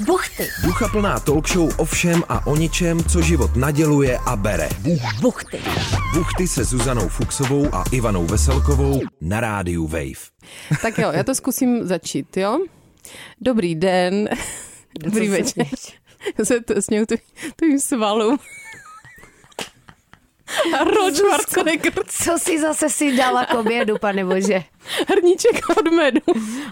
[0.00, 0.48] Buchty.
[0.62, 4.68] Ducha plná talk show o všem a o ničem, co život naděluje a bere.
[5.20, 5.62] Buchty.
[6.14, 10.30] Buchty se Zuzanou Fuxovou a Ivanou Veselkovou na rádiu Wave.
[10.82, 12.58] Tak jo, já to zkusím začít, jo?
[13.40, 14.28] Dobrý den.
[15.04, 15.66] Dobrý večer.
[16.38, 17.06] Já se to směju
[17.56, 18.38] tvým svalům.
[20.80, 21.92] Arnold Schwarzenegger.
[22.06, 24.64] Co si zase si dala k obědu, pane bože?
[25.08, 26.20] Hrníček od medu.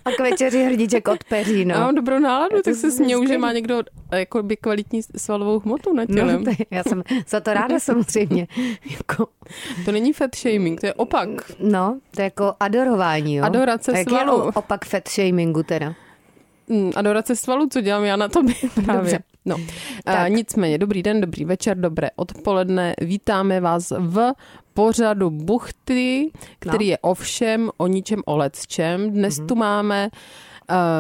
[0.05, 1.75] A k večeři hrníček od peří, no.
[1.75, 5.93] Já mám dobrou náladu, tak se směju, že má někdo jako by kvalitní svalovou hmotu
[5.95, 6.45] na No, tělem.
[6.45, 8.47] to, je- já jsem za to ráda samozřejmě.
[8.91, 9.27] Jako,
[9.85, 11.29] To není fat shaming, to je opak.
[11.61, 13.45] no, to je jako adorování, jo.
[13.45, 14.41] Adorace A jak svalů.
[14.47, 15.95] je opak fat shamingu teda?
[16.69, 18.97] Mm, adorace svalů, co dělám já na tobě právě.
[18.97, 19.19] Dobře.
[19.45, 19.57] No.
[20.05, 20.33] Tak.
[20.33, 22.95] nicméně, dobrý den, dobrý večer, dobré odpoledne.
[23.01, 24.33] Vítáme vás v
[24.75, 26.91] pořadu Buchty, který No.
[26.91, 29.11] je o všem, o ničem, o lecčem.
[29.11, 29.47] Dnes Mhm.
[29.47, 30.09] tu máme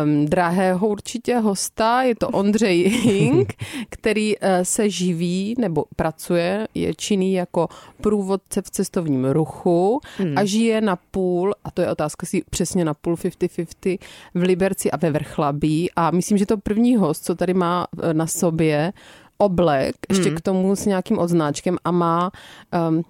[0.05, 3.53] um, drahého určitě hosta, je to Ondřej Hink,
[3.89, 7.69] který uh, se živí nebo pracuje, je činný jako
[8.01, 10.39] průvodce v cestovním ruchu Hmm.
[10.39, 13.99] a žije na půl, a to je otázka si přesně na půl 50-50
[14.35, 18.15] v Liberci a ve Vrchlabí a myslím, že to první host, co tady má eh,
[18.15, 18.93] na sobě
[19.39, 20.37] oblek, ještě Hmm.
[20.37, 22.30] k tomu s nějakým odznáčkem a má
[22.91, 23.02] um,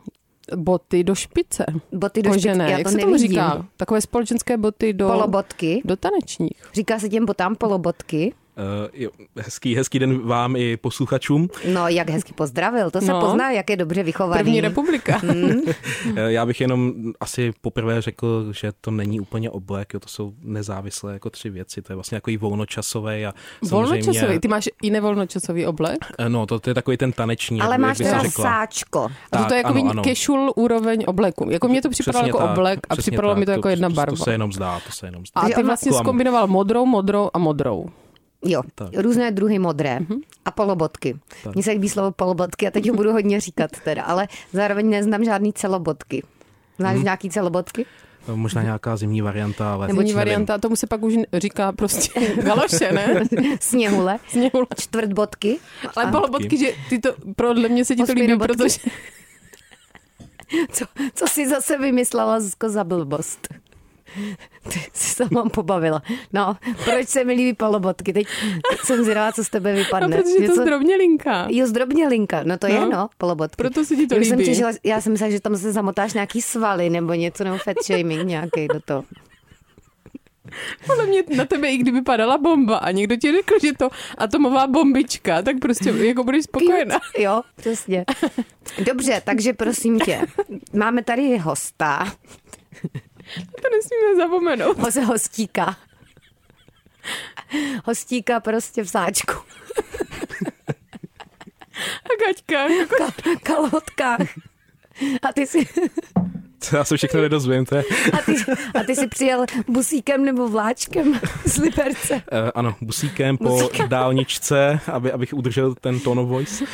[0.56, 1.66] boty do špice.
[1.92, 3.66] Boty do špice, Kožené, já jak to se tomu říká?
[3.76, 5.82] Takové společenské boty do, Polobotky.
[5.84, 6.62] do tanečních.
[6.74, 8.34] Říká se těm botám polobotky.
[8.56, 11.48] Uh, jo, hezký, hezký den vám i posluchačům.
[11.72, 12.90] No, jak hezky pozdravil.
[12.90, 13.20] To se No.
[13.20, 14.42] pozná, jak je dobře vychovaný.
[14.42, 15.20] První republika.
[16.16, 20.32] Eh, Já bych jenom asi poprvé řekl, že to není úplně oblek, jo, to jsou
[20.42, 21.82] nezávislé jako tři věci.
[21.82, 23.34] To je vlastně takový volnočasový a
[23.68, 24.02] samozřejmě...
[24.02, 24.38] Volnočasový.
[24.38, 25.98] Ty máš i nevolnočasový oblek?
[26.18, 29.08] Eh, No, to, to je takový ten taneční, Ale jak, máš jak sáčko.
[29.32, 30.02] A to, to je Tak, jako ano, ano.
[30.04, 31.50] casual úroveň obleku.
[31.50, 33.38] Jako mě to připadalo Přesně jako tak, oblek a připadalo tak.
[33.40, 34.16] mi to jako jedna to, barva.
[34.16, 35.40] To se jenom zdá, to se jenom zdá.
[35.40, 36.04] A ty vlastně Klam.
[36.04, 37.86] skombinoval modrou, modrou a modrou.
[38.44, 38.88] Jo, Tak.
[38.96, 39.98] různé druhy modré
[40.44, 41.16] a polobotky.
[41.44, 41.54] Tak.
[41.54, 45.24] Mně se líbí slovo polobotky a teď ho budu hodně říkat teda, ale zároveň neznám
[45.24, 46.22] žádný celobotky.
[46.78, 47.86] Znáš nějaký celobotky?
[48.28, 50.16] Eh, Možná nějaká zimní varianta, ale nevím.
[50.16, 53.22] varianta, tomu se pak už říká prostě galoše, ne?
[53.60, 54.66] Sněhule, Sněhul.
[54.80, 55.58] čtvrtbotky.
[55.96, 58.78] Ale polobotky, že ty to, podle mě se ti to líbí, protože
[60.72, 63.48] Co, co jsi zase vymyslela Zuzko, za blbost?
[64.72, 66.02] Ty jsi se mám pobavila.
[66.32, 68.12] No, proč se mi líbí polobotky?
[68.12, 68.26] Teď,
[68.84, 70.16] jsem zvědavá, co z tebe no, vypadne.
[70.16, 71.46] protože je to Něco- zdrobně linka.
[71.50, 72.42] Jo, zdrobně linka.
[72.44, 72.74] No to No.
[72.74, 73.56] je, no, polobotky.
[73.56, 74.50] Proto se ti to já Jsem líbí.
[74.50, 78.26] těšila, já jsem myslela, že tam se zamotáš nějaký svaly nebo něco, nebo fat shaming
[78.26, 79.04] nějaký do toho.
[80.86, 84.66] Podle mě na tebe, i kdyby padala bomba a někdo ti řekl, že to atomová
[84.66, 86.98] bombička, tak prostě jako budeš spokojená.
[87.18, 88.04] Jo, přesně.
[88.86, 90.20] Dobře, takže prosím tě,
[90.74, 92.12] máme tady hosta,
[93.34, 94.78] To nesmíme zapomenout.
[94.78, 95.76] hoze hostíka.
[97.84, 99.32] Hostíka prostě v sáčku,
[102.04, 104.20] A Kaťka, ka- kalhotkách.
[105.22, 105.68] A ty si,
[106.72, 107.84] To já se všechno nedozvím, to je...
[108.12, 108.34] a ty,
[108.80, 112.14] a ty si přijel busíkem nebo vláčkem z Liberce.
[112.14, 112.20] Uh,
[112.54, 113.88] ano, busíkem po Busíkem.
[113.88, 116.64] dálničce, aby, abych udržel ten tone of voice.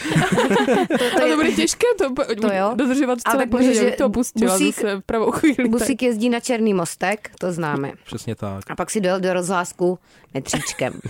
[1.16, 2.72] a to bude těžké to, To jo.
[2.74, 5.68] dodržovat celé může, abych to opustila busík- zase v pravou chvíli.
[5.68, 7.92] Busík jezdí na Černý mostek, to známe.
[8.06, 8.70] Přesně tak.
[8.70, 9.98] A pak si dojel do rozhlásku
[10.34, 11.00] metříčkem.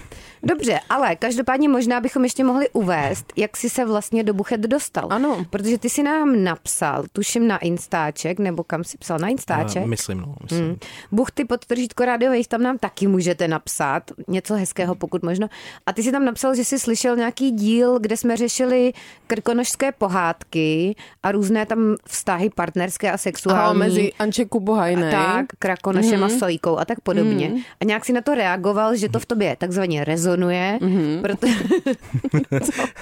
[0.42, 5.06] Dobře, ale každopádně možná bychom ještě mohli uvést, jak jsi se vlastně do Buchet dostal.
[5.10, 5.44] Ano.
[5.50, 9.82] Protože ty si nám napsal, tuším na Instaček, nebo kam si psal, na Instaček.
[9.82, 10.64] Uh, myslím, no, myslím.
[10.64, 10.76] Hmm.
[11.12, 15.48] Buchty podtržítko Radio Wave, tam nám taky můžete napsat něco hezkého, pokud možno.
[15.86, 18.92] A ty si tam napsal, že jsi slyšel nějaký díl, kde jsme řešili
[19.26, 23.60] krkonožské pohádky a různé tam vztahy partnerské a sexuální.
[23.60, 25.10] Aha, mezi Anče Kubohajnej.
[25.12, 26.24] Tak, krakonošem Mhm.
[26.24, 27.52] a sojkou a tak podobně.
[27.80, 31.18] A nějak si na to reagoval, že to v tobě takzvaně rezonuje, Mhm.
[31.22, 31.54] protože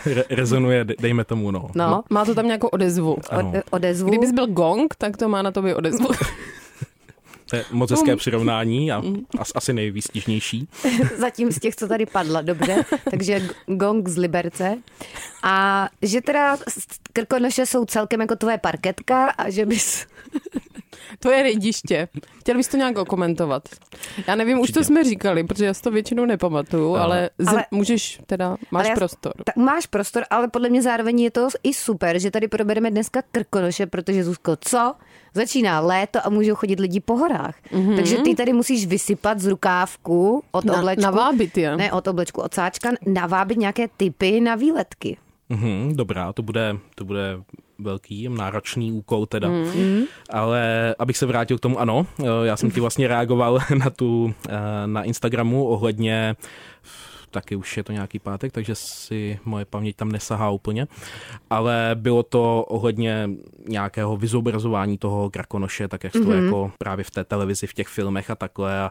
[0.14, 1.70] Re- rezonuje, de- dejme tomu, no.
[1.74, 3.16] no, Má to tam nějakou odezvu.
[3.30, 3.52] Ano.
[3.58, 4.08] od, odezvu.
[4.08, 6.08] Kdybys byl gong, tak to má na tobě odezvu.
[7.50, 9.02] To je moc hezké přirovnání a
[9.38, 10.68] as, asi nejvýstižnější.
[11.18, 12.84] Zatím z těch, co tady padla, dobře.
[13.10, 14.76] Takže gong z Liberce.
[15.42, 16.56] A že teda
[17.12, 20.06] krkonoše jsou celkem jako tvoje parketka a že bys...
[21.18, 22.08] To je rejdiště.
[22.40, 23.68] Chtěl bys to nějak komentovat?
[24.26, 24.84] Já nevím, už to Určitě.
[24.84, 27.04] jsme říkali, protože já si to většinou nepamatuju, Ano.
[27.04, 29.32] ale, z- Ale- můžeš teda, máš Ale já- prostor.
[29.44, 33.22] Tak máš prostor, ale podle mě zároveň je to i super, že tady probereme dneska
[33.32, 34.94] krkonoše, protože Zuzko, co?
[35.34, 37.54] Začíná léto a můžou chodit lidi po horách.
[37.72, 37.96] Mm-hmm.
[37.96, 41.02] Takže ty tady musíš vysypat z rukávku od Na- oblečku.
[41.02, 41.76] navábit je.
[41.76, 45.16] Ne, od oblečku, od sáčka, navábit nějaké typy na výletky.
[45.48, 47.36] Mhm, dobrá, to bude, to bude
[47.78, 49.48] velký, náročný úkol teda.
[49.48, 50.04] Mm.
[50.30, 52.06] Ale abych se vrátil k tomu, ano,
[52.44, 54.52] já jsem ti vlastně reagoval na tu, eh,
[54.86, 56.36] na Instagramu ohledně
[57.30, 60.86] taky už je to nějaký pátek, takže si moje paměť tam nesahá úplně.
[61.50, 63.30] Ale bylo to ohledně
[63.68, 66.44] nějakého vyzobrazování toho krakonoše, tak jak to mm-hmm.
[66.44, 68.90] jako právě v té televizi, v těch filmech a takhle, a,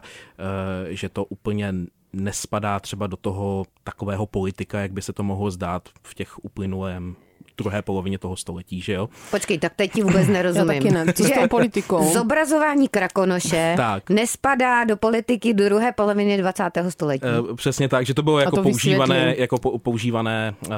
[0.88, 1.74] e, že to úplně
[2.12, 7.16] nespadá třeba do toho takového politika, jak by se to mohlo zdát v těch uplynulém
[7.58, 9.08] druhé polovině toho století, že jo?
[9.30, 10.70] Počkej, tak teď ti vůbec nerozumím.
[10.72, 11.12] Já taky ne.
[11.12, 12.12] Co s tou politikou?
[12.12, 14.10] Zobrazování krakonoše tak.
[14.10, 16.64] nespadá do politiky do druhé poloviny 20.
[16.88, 17.26] století.
[17.52, 20.74] E, přesně tak, že to bylo jako to používané, jako používané uh,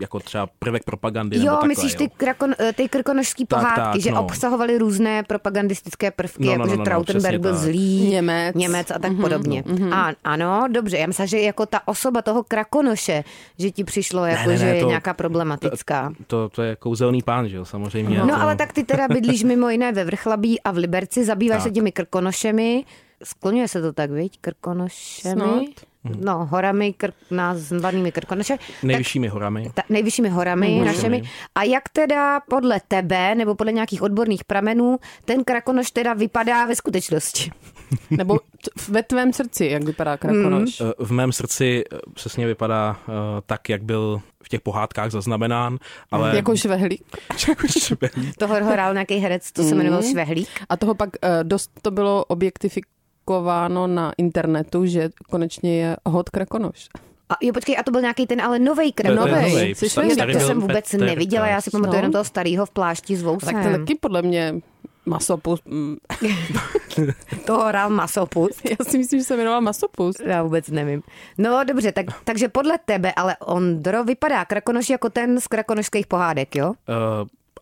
[0.00, 1.38] jako třeba prvek propagandy.
[1.38, 1.98] Jo, takhle, myslíš jo.
[1.98, 4.24] ty, krakon, eh, ty krkonožský pohádky, tak, tak, že no.
[4.24, 7.60] obsahovaly různé propagandistické prvky, no, jako no, no, že no, Trautenberg no, byl tak.
[7.60, 8.56] zlý, Němec.
[8.56, 9.62] Němec a tak mm-hmm, podobně.
[9.62, 9.94] Mm-hmm.
[9.94, 13.24] A, ano, dobře, já myslím, že jako ta osoba toho krakonoše,
[13.58, 16.12] že ti přišlo jako, ne, ne, že ne, to, je nějaká problematická hezká.
[16.26, 18.18] To, to je kouzelný pán, že jo, samozřejmě.
[18.18, 18.42] No to...
[18.42, 21.62] ale tak ty teda bydlíš mimo jiné ve Vrchlabí a v Liberci, zabýváš tak.
[21.62, 22.84] se těmi krkonošemi.
[23.22, 24.38] Skloňuje se to tak, viď?
[24.40, 25.40] Krkonošemi.
[25.40, 25.86] Snad.
[26.20, 28.56] No, horami, kr- nazvanými krkonoše.
[28.82, 29.70] Nejvyššími tak, horami.
[29.74, 31.22] Ta, nejvyššími horami mm, našimi.
[31.54, 36.76] A jak teda podle tebe, nebo podle nějakých odborných pramenů, ten krakonoš teda vypadá ve
[36.76, 37.50] skutečnosti?
[38.10, 38.38] Nebo
[38.88, 40.80] ve tvém srdci, jak vypadá krakonoš?
[40.80, 41.06] Mm.
[41.06, 43.14] V mém srdci eh, přesně vypadá uh,
[43.46, 45.78] tak, jak byl v těch pohádkách zaznamenán,
[46.10, 46.36] ale...
[46.36, 47.04] Jako švehlík.
[47.48, 48.36] jako švehlík.
[48.38, 50.10] toho hrál nějaký herec, to se jmenoval mm.
[50.10, 50.48] Švehlík.
[50.68, 56.88] A toho pak uh, dost to bylo objektifikováno na internetu, že konečně je hod krakonoš.
[57.28, 59.14] A jo, počkej, a to byl nějaký ten ale nový krem.
[59.14, 59.74] Nový.
[60.16, 61.98] Tak to jsem vůbec Petr, neviděla, já si pamatuju no.
[61.98, 63.54] jenom toho starého v plášti s vousem.
[63.54, 64.54] Tak to taky podle mě
[65.06, 65.60] Masopus.
[67.46, 68.60] to hrál Masopus.
[68.64, 70.16] Já si myslím, že se jmenoval Masopus.
[70.20, 71.02] Já vůbec nevím.
[71.38, 76.56] No dobře, tak, takže podle tebe, ale Ondro, vypadá Krakonoš jako ten z krakonošských pohádek,
[76.56, 76.68] jo?
[76.68, 76.74] Uh,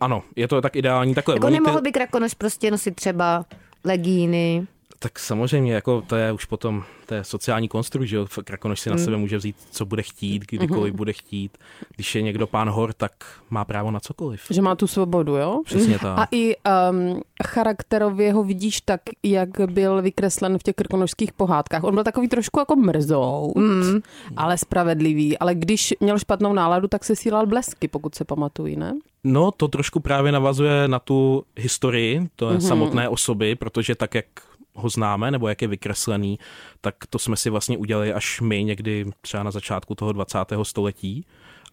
[0.00, 1.14] ano, je to tak ideální.
[1.14, 1.82] Takhle, jako nemohl ty...
[1.82, 3.44] by Krakonoš prostě nosit třeba
[3.84, 4.66] legíny?
[5.02, 8.90] Tak samozřejmě, jako to je už potom to je sociální konstrukt, že jo, Krakonoš si
[8.90, 9.04] na mm.
[9.04, 10.96] sebe může vzít, co bude chtít, kdykoliv mm-hmm.
[10.96, 11.58] bude chtít.
[11.94, 13.12] Když je někdo pán hor, tak
[13.50, 14.42] má právo na cokoliv.
[14.50, 15.60] Že má tu svobodu, jo?
[15.64, 16.18] Přesně tak.
[16.18, 21.84] A i um, charakterově ho vidíš tak, jak byl vykreslen v těch krkonožských pohádkách.
[21.84, 24.00] On byl takový trošku jako mrzou, mm.
[24.36, 25.38] ale spravedlivý.
[25.38, 28.92] Ale když měl špatnou náladu, tak se sílal blesky, pokud se pamatují, ne?
[29.24, 32.68] No, to trošku právě navazuje na tu historii, to je mm-hmm.
[32.68, 34.26] samotné osoby, protože tak, jak
[34.74, 36.38] ho známe, nebo jak je vykreslený,
[36.80, 40.38] tak to jsme si vlastně udělali až my někdy třeba na začátku toho 20.
[40.62, 41.26] století.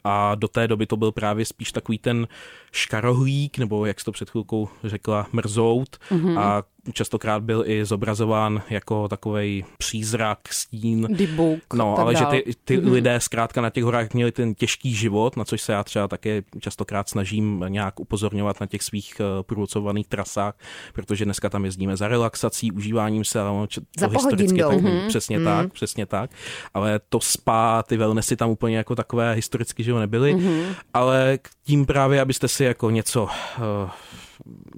[0.04, 2.28] A do té doby to byl právě spíš takový ten
[2.72, 5.98] škarohlík, nebo jak jsi to před chvilkou řekla, mrzout.
[6.12, 6.40] Mm-hmm.
[6.40, 6.64] A
[6.94, 11.08] častokrát byl i zobrazován jako takový přízrak, stín.
[11.10, 12.34] Dibuk, no, ale dál.
[12.34, 12.92] že ty, ty mm-hmm.
[12.92, 16.42] lidé zkrátka na těch horách měli ten těžký život, na což se já třeba také
[16.60, 20.54] častokrát snažím nějak upozorňovat na těch svých eh, průvodcovaných trasách,
[20.94, 25.08] protože dneska tam jezdíme za relaxací, užíváním se, ale to za historicky tak, mm-hmm.
[25.08, 25.44] přesně mm-hmm.
[25.44, 26.32] tak, přesně tak.
[26.74, 30.76] Ale to spa, ty wellnessy tam úplně jako takové historicky, že nebyly, mm-hmm.
[30.94, 33.30] ale tím právě, abyste si jako něco uh,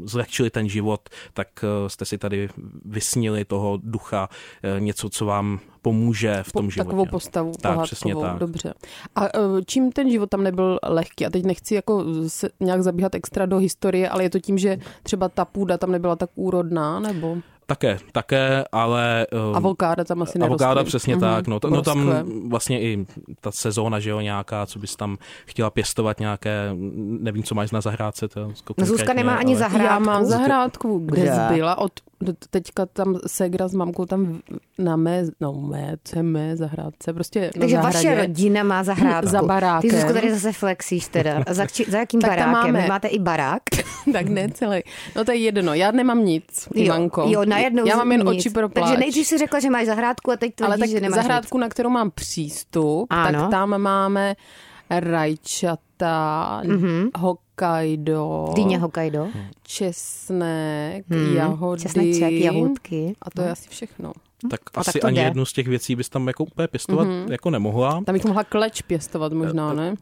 [0.03, 2.49] zlehčili ten život, tak eh, jste si tady
[2.85, 4.29] vysnili toho ducha,
[4.63, 6.87] eh, něco, co vám pomůže v tom po, životě.
[6.87, 8.37] Takovou postavu tak, přesně tak.
[8.37, 8.73] dobře.
[9.15, 9.29] A eh,
[9.65, 11.25] čím ten život tam nebyl lehký?
[11.25, 14.77] A teď nechci jako se nějak zabíhat extra do historie, ale je to tím, že
[15.03, 17.37] třeba ta půda tam nebyla tak úrodná, nebo?
[17.71, 19.27] Také, také, ale...
[19.49, 20.65] Um, avokáda tam asi nerostly.
[20.65, 21.19] Avokáda přesně mm-hmm.
[21.19, 22.13] tak, no, to, no tam
[22.49, 23.05] vlastně i
[23.41, 26.75] ta sezóna, že jo, nějaká, co bys tam chtěla pěstovat nějaké,
[27.19, 28.27] nevím, co máš na zahrádce.
[28.27, 29.59] To no Zuzka nemá ani ale...
[29.59, 29.93] zahrádku.
[29.93, 31.35] Já mám zahrádku, kde, kde?
[31.35, 31.91] zbyla od
[32.49, 34.39] teďka tam Segra s mamkou tam
[34.77, 39.29] na mé, no mé, co je mé zahrádce, prostě Takže na vaše rodina má zahrádku.
[39.29, 39.89] Za barákem.
[39.89, 41.43] Ty Zuzku tady zase flexíš teda.
[41.49, 42.73] Za, či, za jakým tak barákem?
[42.73, 42.87] Máme.
[42.87, 43.63] Máte i barák?
[44.13, 44.81] tak ne celý.
[45.15, 47.25] No to je jedno, já nemám nic, Ivanko.
[47.27, 48.39] Jo, najednou Já mám jen nic.
[48.39, 48.85] oči pro pláč.
[48.85, 51.57] Takže nejdřív si řekla, že máš zahrádku a teď to Ale tak že nemáš zahrádku,
[51.57, 51.61] nic.
[51.61, 53.39] na kterou mám přístup, ano.
[53.39, 54.35] tak tam máme
[54.99, 57.09] rajčata, mm-hmm.
[57.17, 58.47] Hokkaido.
[58.55, 59.27] Dýně Hokkaido.
[59.63, 61.35] Česnek, hmm.
[61.35, 61.81] jahody.
[61.81, 63.13] Česneček, jahůdky.
[63.21, 64.11] A to je asi všechno.
[64.49, 65.23] Tak a asi tak ani jde.
[65.23, 67.31] jednu z těch věcí bys tam jako úplně pěstovat mm-hmm.
[67.31, 68.01] jako nemohla.
[68.05, 69.95] Tam bych mohla kleč pěstovat možná, ne?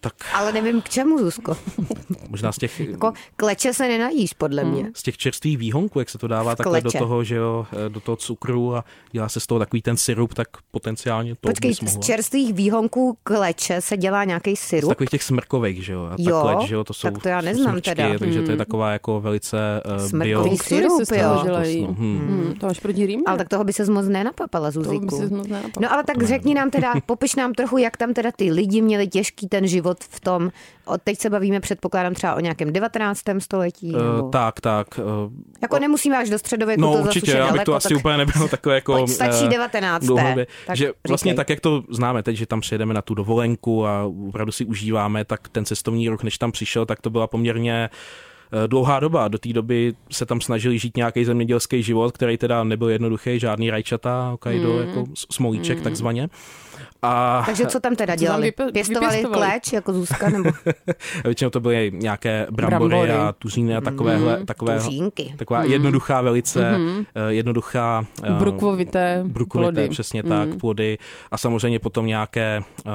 [0.00, 0.14] Tak...
[0.34, 1.56] Ale nevím k čemu, Zuzko.
[2.28, 2.80] Možná z těch...
[2.80, 4.82] jako kleče se nenajíš, podle mě.
[4.82, 4.92] Hmm.
[4.94, 8.16] Z těch čerstvých výhonků, jak se to dává takhle do toho, že jo, do toho
[8.16, 12.54] cukru a dělá se z toho takový ten syrup, tak potenciálně to Počkej, z čerstvých
[12.54, 14.88] výhonků kleče se dělá nějaký syrup?
[14.88, 16.02] Z takových těch smrkových, že jo.
[16.04, 18.18] A jo, kleč, že jo, to jsou tak to já neznám smrčky, teda.
[18.18, 18.58] Takže to je hmm.
[18.58, 20.58] taková jako velice uh, Smrkový bio...
[20.58, 21.44] syrup, se jo.
[21.86, 22.18] Hmm.
[22.18, 22.54] Hmm.
[22.60, 23.24] To máš proti rýmě?
[23.26, 25.22] Ale tak toho by se moc nenapapala, Zuzíku.
[25.80, 29.08] No ale tak řekni nám teda, popiš nám trochu, jak tam teda ty lidi měli
[29.08, 30.50] těžký ten ten život v tom,
[30.84, 33.20] od teď se bavíme, předpokládám třeba o nějakém 19.
[33.38, 33.92] století.
[33.92, 34.22] Nebo...
[34.22, 34.86] Uh, tak, tak.
[34.98, 35.32] Uh,
[35.62, 37.98] jako nemusíme až do středověku, no to určitě, já bych daleko, to asi tak...
[37.98, 38.92] úplně nebylo takové jako...
[38.92, 40.04] Pojď, stačí uh, 19.
[40.04, 40.46] dlouhodobě.
[40.66, 41.36] Tak že vlastně říkej.
[41.36, 45.24] tak, jak to známe teď, že tam přijedeme na tu dovolenku a opravdu si užíváme,
[45.24, 49.28] tak ten cestovní ruch, než tam přišel, tak to byla poměrně eh, dlouhá doba.
[49.28, 53.70] Do té doby se tam snažili žít nějaký zemědělský život, který teda nebyl jednoduchý, žádný
[53.70, 54.78] rajčata, Hokkaido, mm.
[54.78, 56.28] jako smolíček takzvaně.
[57.02, 58.48] A Takže co tam teda tam dělali?
[58.50, 59.50] vypě- Pěstovali vypěstovali?
[59.50, 60.28] kléč jako Zuzka?
[60.28, 60.50] Nebo
[61.24, 63.10] většinou to byly nějaké brambory, Brambory.
[63.12, 65.34] a tuříny a takovéhle, takové, tuřínky?
[65.36, 66.76] taková jednoduchá velice,
[67.14, 69.88] eh, jednoduchá eh, Brukvovité Brukovité, plody.
[69.88, 70.98] přesně tak, plody
[71.30, 72.92] a samozřejmě potom nějaké, uh,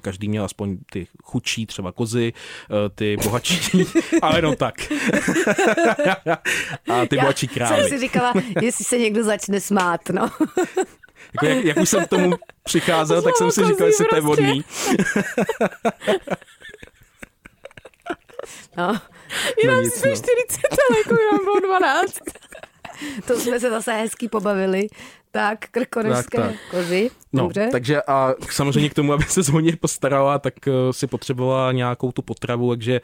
[0.00, 2.32] každý měl aspoň ty chudší, třeba kozy,
[2.70, 3.84] uh, ty bohatší,
[4.22, 4.74] ale jenom tak.
[6.88, 7.88] a ty bohatší jsem krávy.
[7.88, 8.32] si říkala,
[8.62, 10.28] jestli se někdo začne smát, no.
[11.34, 12.30] Jako jak, jak už jsem k tomu
[12.68, 14.64] přicházel, tak jsem si říkal, jestli to je vodní.
[18.76, 19.00] no.
[19.64, 20.16] Jenom nic, jsme no.
[20.16, 20.30] 40,
[20.88, 22.18] ale jako já bylo 12.
[23.26, 24.86] To jsme se zase hezky pobavili.
[25.30, 26.56] Tak, krkonožské Tak, tak.
[26.70, 27.10] kozy.
[27.32, 27.68] No, Dobře.
[27.72, 32.22] takže a samozřejmě k tomu, aby se hodně postarala, tak uh, si potřebovala nějakou tu
[32.22, 33.00] potravu, takže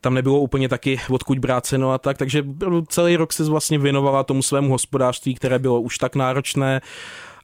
[0.00, 2.44] tam nebylo úplně taky odkud brát a tak, takže
[2.88, 6.80] celý rok se vlastně věnovala tomu svému hospodářství, které bylo už tak náročné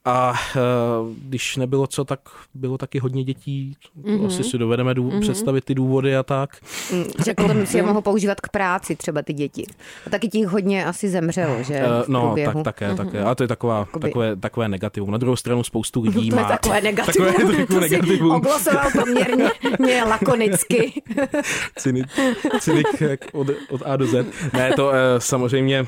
[0.06, 2.20] a uh, když nebylo co, tak
[2.54, 4.26] bylo taky hodně dětí, mm-hmm.
[4.26, 5.20] asi si dovedeme dů- mm-hmm.
[5.20, 6.50] představit ty důvody a tak.
[6.92, 9.66] Mm, Že potom si je mohou používat k práci třeba ty děti.
[10.06, 12.62] A taky těch hodně asi zemřelo, že Eh, v no, průběhu.
[12.62, 13.20] tak, také, také.
[13.24, 15.10] Ale to je taková, Jakoby- takové, takové negativum.
[15.10, 16.48] Na druhou stranu spoustu lidí To je má...
[16.48, 17.26] takové negativum.
[17.32, 18.30] Takové trochu to negativum.
[18.30, 21.02] oglosoval poměrně mě lakonicky.
[21.78, 22.06] Cynik,
[22.60, 22.86] cynik
[23.32, 24.26] od, od A do Z.
[24.52, 25.86] Ne, to uh, samozřejmě...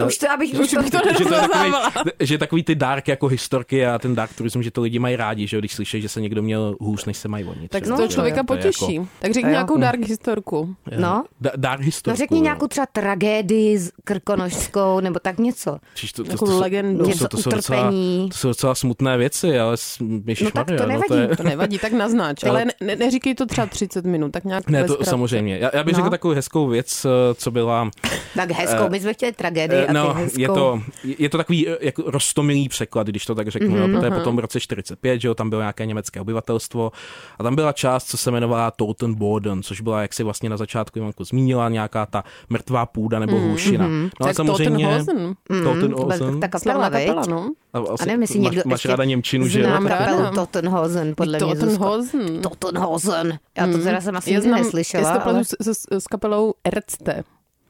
[0.00, 1.92] To už to, abych už to, bych to že, to je takový, nerozpoznávala.
[2.20, 5.46] že takový ty dárky jako historky a ten dark turism, že to lidi mají rádi,
[5.46, 7.68] že když slyší, že se někdo měl hůř, než se mají oni.
[7.68, 8.94] Tak to člověka je potěší.
[8.94, 10.74] Jako, Tak řekni nějakou dark historku.
[10.98, 11.24] No.
[11.40, 12.12] Da, dark historku.
[12.12, 12.42] No řekni jo.
[12.42, 15.78] nějakou třeba tragédii s krkonožskou, nebo tak něco.
[15.94, 17.04] Čiž to, to, Nějakou to, to, legendu.
[17.04, 17.90] to, Něco to, docela,
[18.30, 21.08] to jsou docela smutné věci, ale No tak to nevadí.
[21.08, 22.44] to je, To nevadí, tak naznač.
[22.44, 25.10] Ale ne, ne, neříkej to třeba 30 minut, tak nějak ne, to zkratce.
[25.10, 25.58] samozřejmě.
[25.58, 25.96] Já, já bych No.
[25.96, 27.90] řekl takovou hezkou věc, eh, co byla
[28.34, 30.40] Tak hezkou, my jsme chtěli tragédii a Eh, ty No, hezkou.
[30.40, 30.82] je to,
[31.18, 33.68] je to takový eh, jako roztomilý překlad, když to tak řeknu.
[33.68, 34.04] Mhm, Mm-hmm.
[34.04, 36.92] Jo, potom v roce 45, že jo, tam bylo nějaké německé obyvatelstvo
[37.38, 40.98] a tam byla část, co se jmenovala Totenboden, což byla, jak si vlastně na začátku
[40.98, 43.88] Ivanko zmínila, nějaká ta mrtvá půda nebo hlušina.
[43.88, 44.84] No a Tak samozřejmě...
[44.98, 45.34] Totenhausen.
[45.64, 46.40] Totenhausen.
[46.40, 47.06] Ta kapela, Slavná veď?
[47.06, 47.50] kapela, no.
[47.72, 49.66] A, A nevím, jestli máš, někdo máš ještě ráda Němčinu, že jo?
[49.66, 51.66] Znám kapelu Tottenhausen, podle mě Zuzko.
[51.66, 52.42] Totenhausen.
[52.42, 53.38] Tottenhausen.
[53.58, 55.08] Já to teda jsem asi nikdy neslyšela.
[55.08, 55.44] já ale...
[55.44, 57.24] s, s, s kapelou Erzte.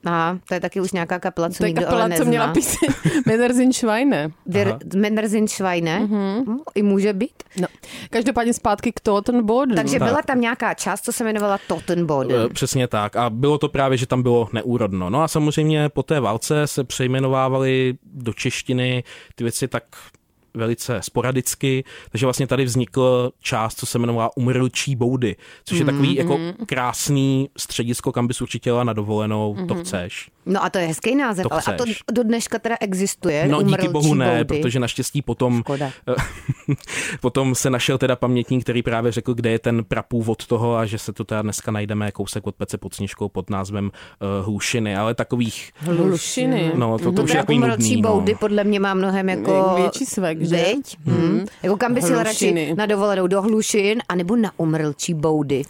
[0.04, 2.24] Aha, to je taky už nějaká kapela, co To je nikdo kapela, ale nezná.
[2.24, 2.88] co měla píseň
[3.26, 4.30] Medersin Schweine.
[4.46, 6.00] Der, Menderzin Schweine.
[6.00, 6.56] Mm-hmm.
[6.74, 7.42] I může být.
[7.60, 7.66] No.
[8.10, 9.76] Každopádně zpátky k Totenboden.
[9.76, 10.08] Takže Tak.
[10.08, 12.40] byla tam nějaká část, co se jmenovala Tottenboden.
[12.46, 13.16] Eh, Přesně tak.
[13.16, 15.10] A bylo to právě, že tam bylo neúrodno.
[15.10, 19.04] No a samozřejmě po té válce se přejmenovávaly do češtiny
[19.34, 19.84] ty věci tak
[20.54, 26.14] velice sporadicky, takže vlastně tady vznikl část, co se jmenovala Umrlčí boudy, což je takový
[26.14, 30.30] jako krásný středisko, kam bys určitě jela na dovolenou, to chceš.
[30.46, 32.02] No a to je hezký název, To ale a to chceš.
[32.12, 33.48] do dneška teda existuje.
[33.48, 34.44] No díky bohu ne, boudy.
[34.44, 35.62] protože naštěstí potom,
[37.20, 40.98] potom se našel teda pamětník, který právě řekl, kde je ten prapůvod toho a že
[40.98, 45.14] se to teda dneska najdeme kousek od Pece pod Sněžkou pod názvem uh, Hlušiny, ale
[45.14, 46.72] takových Hlušiny.
[46.74, 48.10] No, to, to už je takový umrlčí nudný, no.
[48.10, 49.72] boudy podle mě má mnohem jako...
[49.76, 50.56] Větší svek, že?
[50.56, 50.96] Veď?
[51.04, 51.46] Hmm.
[51.62, 55.62] Jako kam by si jela radši na dovolenou do Hlušin, anebo na umrlčí boudy?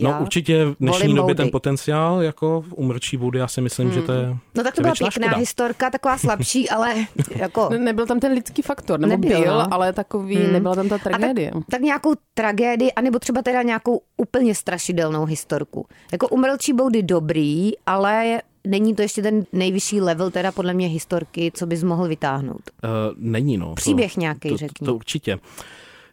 [0.00, 1.34] No Já určitě v dnešní době boudy.
[1.34, 4.82] ten potenciál jako v umrčí boudy, já si myslím, že to je No tak to
[4.82, 5.36] byla pěkná škoda.
[5.38, 6.94] historka, taková slabší, ale
[7.36, 7.68] jako...
[7.70, 9.74] Ne, nebyl tam ten lidský faktor, nebo Nebyl, byl, no.
[9.74, 11.50] ale takový, nebyla tam ta A tak, tragédie.
[11.70, 15.86] tak nějakou tragédii, anebo třeba teda nějakou úplně strašidelnou historku.
[16.12, 21.52] Jako umrlčí boudy dobrý, ale není to ještě ten nejvyšší level teda podle mě historky,
[21.54, 22.60] co bys mohl vytáhnout.
[22.84, 23.74] Uh, není, no.
[23.74, 24.84] Příběh to, nějaký, to, řekni.
[24.84, 25.38] To, to určitě.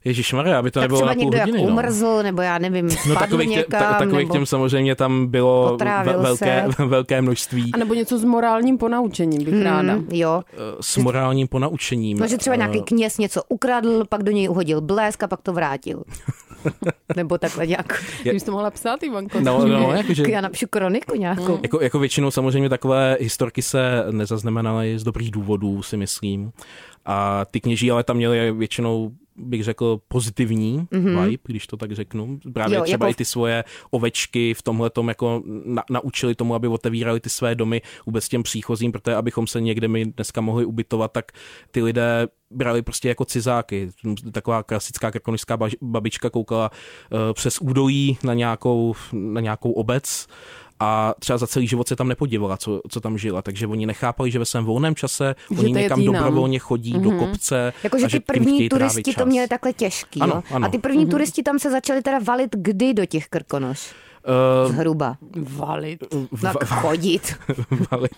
[0.06, 1.74] Ježíš Maria, aby to tak nebylo třeba na půl někdo jak hodiny, no.
[1.74, 4.34] umrzl, nebo já nevím, spadl No takových, tě, někam, ta, takových nebo...
[4.34, 6.84] těm samozřejmě tam bylo ve- velké, se.
[6.86, 9.96] velké množství A nebo něco s morálním ponaučením bych ráda.
[9.96, 12.18] Mm, jo, eh, s morálním ponaučením.
[12.18, 15.42] no, že třeba Eh, nějaký kněz něco ukradl, pak do něj uhodil blesk a pak
[15.42, 16.04] to vrátil.
[17.16, 18.04] nebo takhle nějak.
[18.24, 19.40] Ty bys to mohla psát, Ivanko.
[19.40, 21.60] No, no, jakože, Já napíšu kroniku nějakou.
[21.64, 26.52] jako, jako většinou samozřejmě takové historky se nezaznamenaly z dobrých důvodů, si myslím.
[27.06, 31.26] A ty kněží ale tam měli většinou bych řekl, pozitivní mm-hmm.
[31.26, 32.40] vibe, když to tak řeknu.
[32.54, 36.56] Právě Jo, třeba jako- i ty svoje ovečky v tomhle tom jako na, naučili tomu,
[36.56, 40.66] aby otevírali ty své domy vůbec těm příchozím, protože abychom se někde my dneska mohli
[40.66, 41.32] ubytovat, tak
[41.72, 43.90] ty lidé brali prostě jako cizáky.
[44.32, 50.28] Taková klasická krakonožská baž- babička koukala uh, přes údolí na nějakou, na nějakou obec
[50.80, 53.42] a třeba za celý život se tam nepodívala, co, co tam žila.
[53.42, 56.16] Takže oni nechápali, že ve svém volném čase Že oni někam jinam.
[56.16, 57.02] dobrovolně chodí mm-hmm.
[57.02, 57.74] do kopce.
[57.84, 60.22] Jakože ty první turisti to měli takhle těžký.
[60.22, 60.56] Ano, jo?
[60.56, 60.68] ano.
[60.68, 63.94] A ty první turisti tam se začali teda valit kdy do těch krkonoš?
[64.68, 65.18] Uh, Zhruba.
[65.36, 66.04] Valit.
[66.44, 67.36] No, tak chodit.
[67.92, 68.12] valit.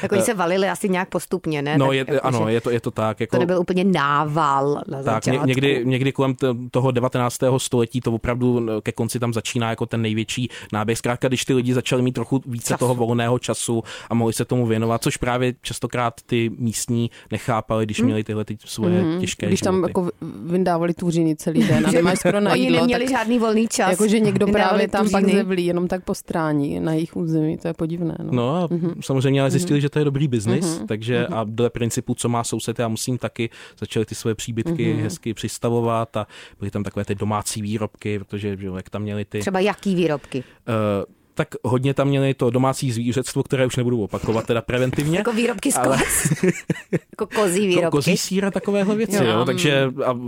[0.00, 1.78] Tak oni se valili asi nějak postupně, ne?
[1.78, 3.20] No, tak je, jako, ano, je to, je to tak.
[3.20, 5.46] Jako, To nebyl úplně nával na tak, začátku.
[5.46, 7.38] někdy, někdy kolem t- toho 19.
[7.58, 10.98] století to opravdu ke konci tam začíná jako ten největší náběh.
[10.98, 12.78] Zkrátka, když ty lidi začali mít trochu více Času.
[12.78, 18.00] toho volného času a mohli se tomu věnovat, což právě častokrát ty místní nechápali, když
[18.00, 19.20] měli tyhle ty svoje Mhm.
[19.20, 19.90] těžké Když tam životy.
[19.90, 20.10] jako
[20.46, 23.90] vyndávali tuříny celý den a nemáš skoro na Oni jídlo, neměli tak žádný volný čas.
[23.90, 28.16] jakože někdo právě tam pak zevlí, jenom tak postrání na jejich území, to je podivné.
[28.22, 28.32] No.
[28.32, 29.02] No a Mhm.
[29.02, 32.78] samozřejmě ale zjistili, že to je dobrý biznis, takže a dle principu, co má soused,
[32.78, 35.02] já musím taky, začali ty svoje příbytky Mhm.
[35.02, 36.26] hezky přistavovat a
[36.58, 39.38] byly tam takové ty domácí výrobky, protože že jo, jak tam měli ty...
[39.40, 40.44] Třeba jaký výrobky?
[40.68, 45.18] Uh, tak hodně tam měli to domácí zvířectvo, které už nebudu opakovat teda preventivně.
[45.18, 45.98] Jako výrobky z Ale-
[47.10, 47.90] jako kozí Ko- výrobky?
[47.90, 49.24] Kozí sír a takovéhle věci, Jo.
[49.24, 50.18] jo, takže a,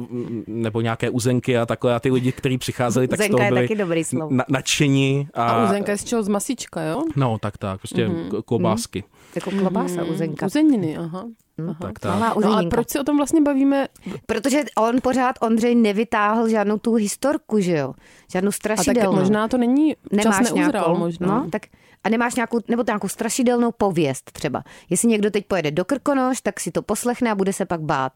[0.46, 3.50] nebo nějaké uzenky a takhle a ty lidi, kteří přicházeli, tak z Uzenka toho je
[3.52, 4.34] byli taky dobrý slovo.
[4.34, 6.22] na, nadšení a, A uzenka je z čeho?
[6.22, 7.02] Z masička, jo?
[7.16, 8.42] no tak tak, prostě mm-hmm.
[8.42, 9.04] klobásky.
[9.34, 10.46] Jako klobása, uzenka.
[10.46, 11.24] Uzeniny, aha.
[11.68, 11.76] aha.
[11.80, 12.20] Tak tak.
[12.20, 13.88] Malá No ale proč si o tom vlastně bavíme?
[14.26, 17.94] Protože on pořád, Ondřej, nevytáhl žádnou tu historku, že jo?
[18.32, 19.12] Žádnou A tak strašidelnou.
[19.18, 21.26] možná to není čas Nemáš neuzral nějakou, možná.
[21.26, 21.62] No, tak
[22.04, 24.62] a nemáš nějakou, nebo nějakou strašidelnou pověst třeba.
[24.90, 28.12] Jestli někdo teď pojede do Krkonoš, tak si to poslechne a bude se pak bát.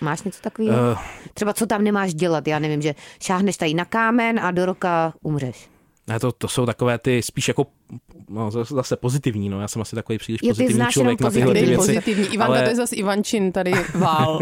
[0.00, 0.76] Máš něco takového?
[0.76, 0.92] Eh.
[0.92, 0.98] Uh,
[1.34, 5.12] třeba co tam nemáš dělat, já nevím, že šáhneš tady na kámen a do roka
[5.22, 5.68] umřeš.
[6.08, 7.66] Ne, to, to jsou takové ty spíš jako
[8.28, 11.54] no, zase pozitivní, no já jsem asi takový příliš ty pozitivní znáš člověk na tyhle
[11.54, 11.76] ty věci.
[11.76, 12.26] pozitivní.
[12.26, 14.38] Ivanka, ale- to je zase Ivančin, tady vál.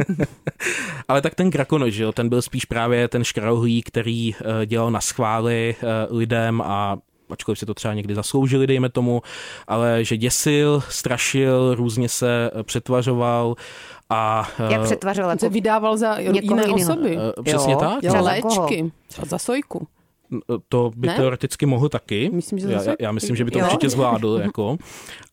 [1.08, 4.90] Ale tak ten Krakonoš, že jo, ten byl spíš právě ten škrarohlík, který eh, dělal
[4.90, 6.99] na schvály eh, lidem a
[7.30, 9.23] ačkoliv si to třeba někdy zasloužili, dejme tomu,
[9.68, 13.54] ale že děsil, strašil, různě se eh, přetvařoval
[14.11, 15.30] a Jak přetvařoval?
[15.30, 17.18] Jako, vydával za jiné osoby.
[17.38, 18.04] eh, přesně Jo, tak.
[18.12, 18.92] Za léčky.
[19.26, 19.87] Za sojku.
[20.68, 21.14] To by Ne?
[21.14, 22.30] teoreticky mohl taky.
[22.33, 23.64] Myslím, že já, zase- já, myslím, že by to Jo.
[23.64, 24.40] určitě zvládl.
[24.42, 24.77] Jako.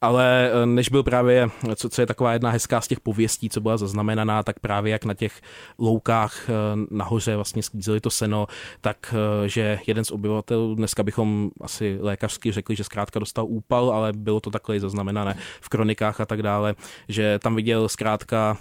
[0.02, 3.62] Ale eh, než byl právě, co, co je taková jedna hezká z těch pověstí, co
[3.62, 5.41] byla zaznamenaná, tak právě jak na těch
[5.80, 6.54] loukách eh,
[6.91, 8.48] nahoře vlastně sklízeli to seno,
[8.82, 13.91] tak eh, že jeden z obyvatel, dneska bychom asi lékařsky řekli, že zkrátka dostal úpal,
[13.91, 16.76] ale bylo to takhle i zaznamenané v kronikách a tak dále,
[17.10, 18.58] že tam viděl zkrátka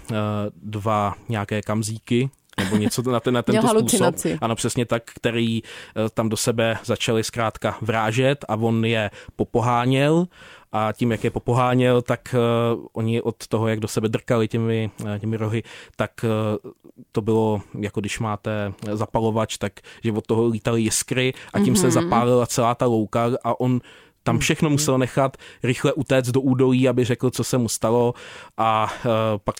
[0.63, 4.15] dva nějaké kamzíky, nebo něco na, ten, na tento způsob.
[4.41, 10.27] Ano, přesně tak, který eh, tam do sebe začali zkrátka vrážet a on je popoháněl
[10.73, 12.35] a tím, jak je popoháněl, tak
[12.73, 15.63] uh, oni od toho, jak do sebe drkali těmi, eh, těmi rohy,
[15.95, 16.71] tak uh,
[17.11, 21.81] to bylo, jako když máte zapalovač, tak že od toho lítaly jiskry a tím mm-hmm.
[21.81, 23.79] se zapálila celá ta louka a on
[24.23, 28.13] tam všechno musel nechat rychle utéct do údolí, aby řekl, co se mu stalo
[28.57, 29.11] a uh,
[29.43, 29.55] pak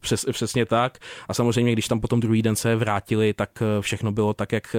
[0.00, 0.98] přes, přesně tak.
[1.28, 4.76] A samozřejmě, když tam potom druhý den se vrátili, tak eh, všechno bylo tak, jak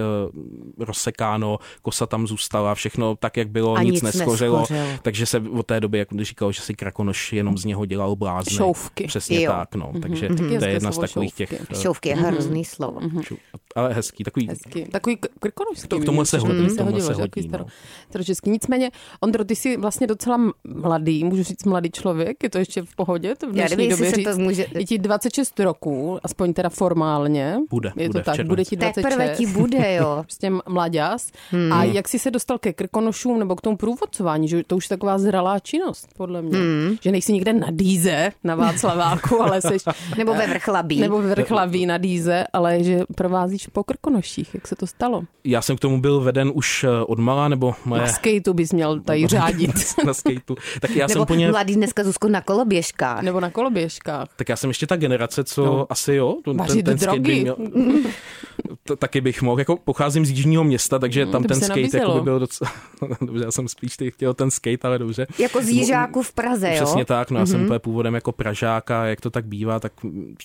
[0.84, 4.66] rozsekáno, kosa tam zůstala, všechno tak, jak bylo, A nic, nic neschořelo.
[5.02, 8.56] Takže se od té doby, jak říkal, že si Krakonoš jenom z něho dělal blázny.
[8.56, 9.06] Šouvky.
[9.06, 9.52] Přesně Jo.
[9.52, 9.92] tak, no.
[10.02, 11.48] Takže Taky to je jedna z takových těch...
[11.50, 11.66] šouvky.
[11.78, 13.00] eh, šouvky je hrozný slovo.
[13.22, 13.36] šou-
[13.76, 14.48] Ale hezký, takový...
[14.48, 14.86] Hezky.
[14.92, 15.88] Takový k- krkonožský.
[15.88, 17.66] To k tomu se hodí, hodilo, se hodí, no.
[18.10, 18.50] staročeský.
[18.50, 18.90] Nicméně,
[19.20, 23.34] Ondro, ty jsi vlastně docela mladý, můžu říct mladý člověk, je to ještě v pohodě,
[23.34, 24.24] to v Já dnešní nevím, době říct.
[24.24, 24.66] to může...
[24.74, 27.56] Je ti 26 roků, aspoň teda formálně.
[27.70, 29.04] Bude, je bude to tak, bude ti 26.
[29.04, 30.18] Teprve ti bude, jo.
[30.22, 31.30] Prostě mladěs.
[31.50, 31.72] Hmm.
[31.72, 34.88] A jak jsi se dostal ke krkonošům nebo k tomu průvodcování, že to už je
[34.96, 36.58] taková zralá činnost, podle mě.
[36.58, 36.96] Hmm.
[37.00, 39.76] Že nejsi někde na dýze na Václaváku, ale jsi
[40.18, 41.00] Nebo ve vrchlabí.
[41.00, 44.54] nebo ve vrchlaví na dýze, ale že provázíš po krkonoších.
[44.54, 45.22] Jak se to stalo?
[45.44, 48.00] Já jsem k tomu byl veden už eh, od malá, nebo moje...
[48.02, 49.70] Na skateu bys měl tady řádit.
[50.06, 50.54] na skateu.
[50.80, 51.50] Tak já jsem Nebo úplně...
[51.50, 53.22] mladý dneska Zuzko na koloběžkách.
[53.22, 54.28] nebo na koloběžkách.
[54.36, 55.86] Tak já jsem ještě ta generace, co No.
[55.92, 56.34] asi jo.
[56.44, 57.40] Ten, Vařit ten skate by drogy.
[57.40, 57.56] Měl,
[58.84, 59.58] to, taky bych mohl.
[59.58, 62.70] Jako pocházím z jižního města, takže tam to ten skate jako by byl docela...
[63.20, 65.26] dobře, já jsem spíš ty chtěl ten skate, ale dobře.
[65.38, 66.74] Jako z Jižáku v Praze, jo?
[66.74, 67.46] Přesně tak, no já Mhm.
[67.52, 69.92] jsem úplně původem jako Pražák a jak to tak bývá, tak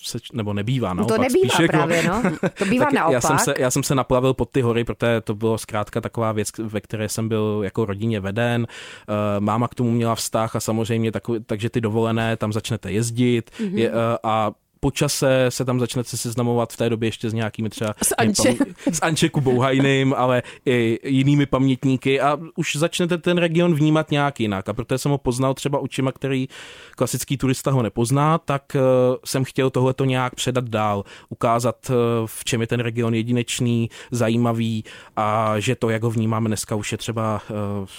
[0.03, 1.15] se, nebo nebývá, No naopak.
[1.17, 2.49] to nebývá spíš právě, jako, no.
[2.57, 3.13] To bývá tak naopak.
[3.13, 6.31] Já jsem, se, já jsem se naplavil pod ty hory, protože to bylo zkrátka taková
[6.31, 8.67] věc, ve které jsem byl jako rodině veden.
[9.09, 13.49] Uh, máma k tomu měla vztah a samozřejmě takový, takže ty dovolené, tam začnete jezdit
[13.59, 13.77] Mhm.
[13.77, 17.69] je, uh, a po čase se tam začnete seznamovat v té době ještě s nějakými
[17.69, 18.49] třeba S Anče.
[18.49, 24.11] nepam- s Anče Kubou Hajným, ale i jinými pamětníky a už začnete ten region vnímat
[24.11, 24.69] nějak jinak.
[24.69, 26.47] A protože jsem ho poznal třeba očima, který
[26.95, 28.81] klasický turista ho nepozná, tak uh,
[29.25, 34.83] jsem chtěl tohleto nějak předat dál, ukázat, uh, v čem je ten region jedinečný, zajímavý
[35.15, 37.55] a že to, jak ho vnímáme dneska, už je třeba uh,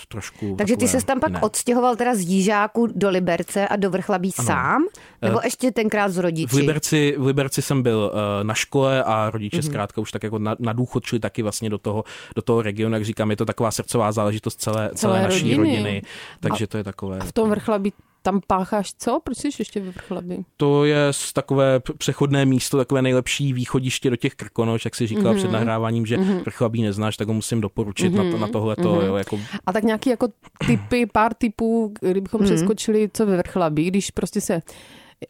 [0.09, 1.40] trošku Takže ty se tam pak jiné.
[1.40, 4.47] odstěhoval teda z Jížáku do Liberce a do Vrchlabí Ano.
[4.47, 4.85] sám?
[5.23, 6.57] Nebo Eh, ještě tenkrát s rodiči?
[6.71, 9.65] V Liberci, v Liberci jsem byl uh, na škole a rodiče Mhm.
[9.65, 9.71] mm-hmm.
[9.71, 12.05] zkrátka už tak jako na, na důchod šli taky vlastně do toho,
[12.37, 15.57] do toho regionu, jak říkám, je to taková srdcová záležitost celé, celé, Celé naší rodiny.
[15.77, 16.03] rodiny,
[16.41, 17.21] takže to je takové.
[17.21, 19.21] V tom vrchlabí tam pácháš co?
[19.25, 20.45] Proč jsi ještě ve vrchlabí?
[20.57, 25.37] To je takové přechodné místo, takové nejlepší východiště do těch krkonoč, jak si říkala mm-hmm.
[25.37, 26.43] před nahráváním, že mm-hmm.
[26.45, 28.25] vrchlabí neznáš, tak ho musím doporučit mm-hmm.
[28.25, 29.07] na, to, na tohleto, mm-hmm.
[29.07, 30.29] jo, jako A tak nějaký jako
[30.67, 34.63] typy, pár typů, kdybychom přeskočili, co ve vrchlabí, když prostě se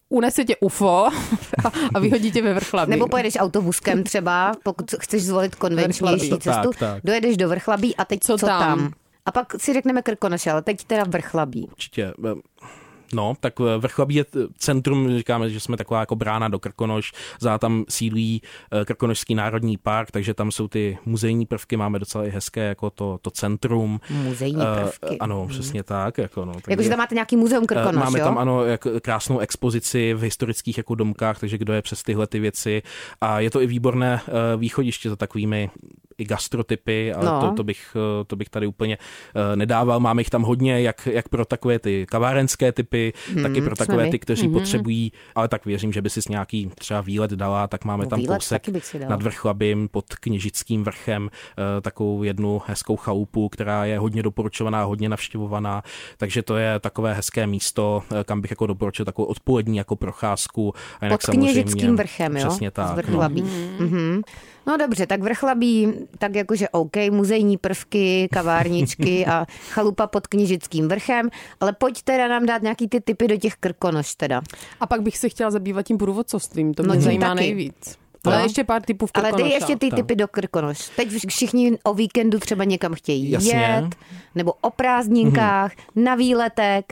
[0.08, 1.06] unese tě UFO
[1.94, 2.90] a, vyhodí tě ve vrchlabí.
[2.90, 7.00] Nebo pojedeš autobuskem třeba, pokud chceš zvolit konvenčnější cestu, Tak, tak.
[7.04, 8.60] dojedeš do Vrchlabí a teď Co co, tam?
[8.78, 8.92] tam?
[9.26, 11.66] A pak si řekneme Krkonoše, ale teď teda Vrchlabí.
[11.70, 12.12] určitě.
[13.14, 14.24] No, tak eh, Vrchlabí je
[14.58, 18.42] centrum, říkáme, že jsme taková jako brána do Krkonoš, za tam sídlí
[18.72, 22.90] eh, Krkonošský národní park, takže tam jsou ty muzejní prvky, máme docela i hezké jako
[22.90, 24.00] to, to centrum.
[24.10, 25.18] Muzejní Eh, prvky.
[25.18, 26.18] Ano, přesně tak.
[26.18, 28.24] Jako, no, Jakože tam máte nějaký muzeum Krkonoš, Máme jo?
[28.24, 32.38] tam ano jak, krásnou expozici v historických jako domkách, takže kdo je přes tyhle ty
[32.38, 32.82] věci.
[33.20, 34.20] A je to i výborné
[34.56, 35.70] východiště za takovými
[36.20, 37.40] i gastrotypy, ale No.
[37.40, 38.98] to, to, bych, eh, to bych tady úplně
[39.52, 40.00] eh, nedával.
[40.00, 43.76] Máme jich tam hodně, jak, jak pro takové ty kavárenské typy, Hmm, tak i pro
[43.76, 44.10] takové my.
[44.10, 48.04] ty, kteří potřebují, ale tak věřím, že by si nějaký třeba výlet dala, tak máme
[48.04, 48.62] No, tam výlet kousek
[49.08, 55.08] nad Vrchlabím pod Kněžickým vrchem eh, takovou jednu hezkou chalupu, která je hodně doporučovaná, hodně
[55.08, 55.82] navštěvovaná,
[56.16, 60.74] takže to je takové hezké místo, kam bych jako doporučil takovou odpolední jako procházku.
[61.00, 62.48] A jinak Pod Kněžickým vrchem, jo?
[62.48, 62.88] Přesně Z tak.
[62.90, 62.96] No.
[62.96, 63.44] Vrchlabí.
[64.66, 71.30] No dobře, tak Vrchlabí, tak jakože OK, muzejní prvky, kavárničky a chalupa pod Kněžickým vrchem,
[71.60, 74.42] ale pojď teda nám dát nějaký ty typy do těch Krkonoš teda.
[74.80, 77.40] A pak bych se chtěla zabývat tím průvodcovstvím, to mě No, zajímá taky.
[77.40, 77.98] nejvíc.
[78.24, 78.42] Ale No.
[78.42, 80.88] ještě pár typů v Ale dej ještě ty typy do Krkonoš.
[80.96, 83.52] Teď všichni o víkendu třeba někam chtějí Jasně.
[83.54, 83.94] jet,
[84.34, 86.84] nebo o prázdninkách, na výletek.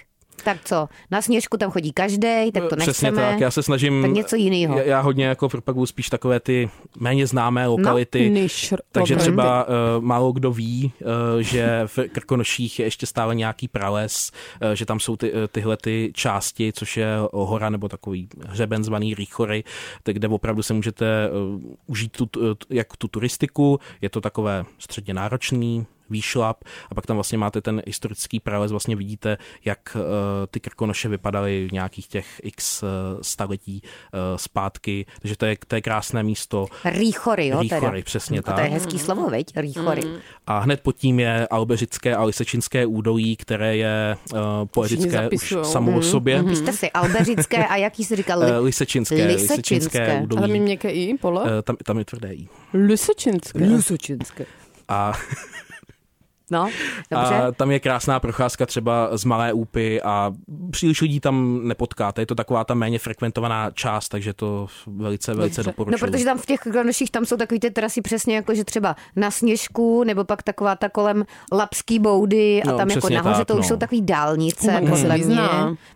[0.45, 3.31] Tak co, na sněžku tam chodí každý, tak to Přesně nechceme.
[3.31, 4.03] tak, já se snažím...
[4.03, 4.79] Tak něco jiného.
[4.79, 8.31] Já, já hodně jako propaguju spíš takové ty méně známé lokality.
[8.31, 9.31] Niž Takže lokality.
[9.33, 11.09] třeba uh, málo kdo ví, uh,
[11.41, 14.31] že v Krkonoších je ještě stále nějaký prales,
[14.63, 18.85] uh, že tam jsou ty, uh, tyhle ty části, což je hora nebo takový hřeben
[18.85, 19.65] zvaný Rýchory,
[20.03, 24.65] tak kde opravdu se můžete uh, užít tu, tu, jak tu turistiku, je to takové
[24.79, 30.01] středně náročný, výšlap a pak tam vlastně máte ten historický prales, vlastně vidíte, jak uh,
[30.51, 32.89] ty Krkonoše vypadaly v nějakých těch x uh,
[33.23, 36.67] staletí uh, zpátky, takže to je, to je krásné místo.
[36.85, 37.77] Rýchory, jo, teda.
[37.81, 38.71] Rýchory, přesně A to je tak.
[38.73, 39.47] hezký slovo, veď?
[39.57, 40.03] Rýchory.
[40.47, 44.39] A hned pod tím je Albeřické a Lisečinské údolí, které je uh,
[44.71, 46.43] poetické už samo o sobě.
[46.43, 46.73] Píšte Mhm.
[46.73, 48.39] si Albeřické a jaký jsi říkal?
[48.39, 49.53] Uh, Li- Lisečinské, Lisečinské.
[49.55, 50.61] Lisečinské A tam je údolí.
[50.61, 51.43] měkké i, pole?
[51.43, 52.49] Uh, tam, tam je tvrdé i.
[52.73, 53.59] Lysečinské.
[53.59, 54.47] Lisečinské.
[54.89, 55.13] A,
[56.51, 56.69] No,
[57.11, 57.35] dobře.
[57.35, 60.33] a tam je krásná procházka třeba z Malé Úpy a
[60.71, 62.23] příliš lidí tam nepotkáte.
[62.23, 65.71] Je to taková ta méně frekventovaná část, takže to velice, velice Dobře.
[65.71, 65.93] doporučuji.
[65.93, 68.97] No, protože tam v těch Krkonoších tam jsou takový ty trasy přesně jako, že třeba
[69.17, 73.47] na Sněžku, nebo pak taková ta kolem Lapský boudy a No, tam jako nahoře tak,
[73.47, 73.69] to už no.
[73.69, 75.39] jsou takový dálnice, podle mě.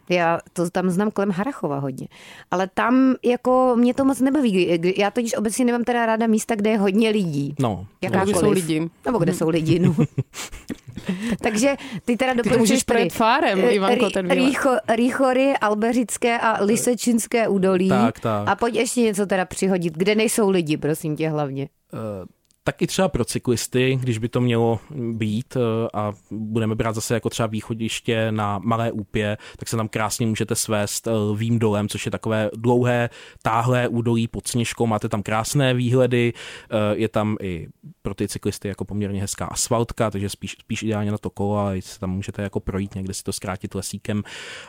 [0.08, 2.08] Já to tam znám kolem Harachova hodně.
[2.50, 4.80] Ale tam jako mě to moc nebaví.
[4.96, 7.54] Já totiž obecně nemám teda ráda místa, kde je hodně lidí.
[7.58, 8.36] No, Jakákoliv.
[8.36, 8.90] jsou lidi.
[9.04, 9.94] Nebo kde jsou lidi, no.
[11.42, 14.46] Takže ty teda to doporučuješ můžeš tady, projet fárem, eh, Ivanko, ten výlet.
[14.46, 17.88] Rýcho, Rýchory, Albeřické a Lisečinské údolí.
[17.88, 18.48] Tak, tak.
[18.48, 21.68] A pojď ještě něco teda přihodit, kde nejsou lidi, prosím tě hlavně.
[21.94, 22.26] Eh,
[22.64, 24.80] tak i třeba pro cyklisty, když by to mělo
[25.12, 29.88] být eh, a budeme brát zase jako třeba východiště na Malé Úpě, tak se tam
[29.88, 33.10] krásně můžete svést eh, Lvým dolem, což je takové dlouhé,
[33.42, 36.32] táhlé údolí pod sněžkou, máte tam krásné výhledy,
[36.70, 37.68] eh, je tam i
[38.02, 41.82] pro ty cyklisty jako poměrně hezká asfaltka, takže spíš, spíš ideálně na to kolo, ale
[41.82, 44.22] se tam můžete jako projít někde si to zkrátit lesíkem,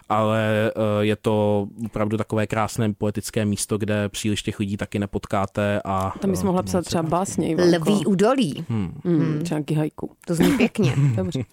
[0.10, 5.82] ale je to opravdu takové krásné poetické místo, kde příliš těch lidí taky nepotkáte.
[5.86, 7.56] A, Tam bys mohla velice třeba básně.
[7.88, 10.12] Lví údolí, Hmm, třeba nějaký hajku.
[10.28, 10.94] to zní pěkně.
[11.16, 11.44] Dobře.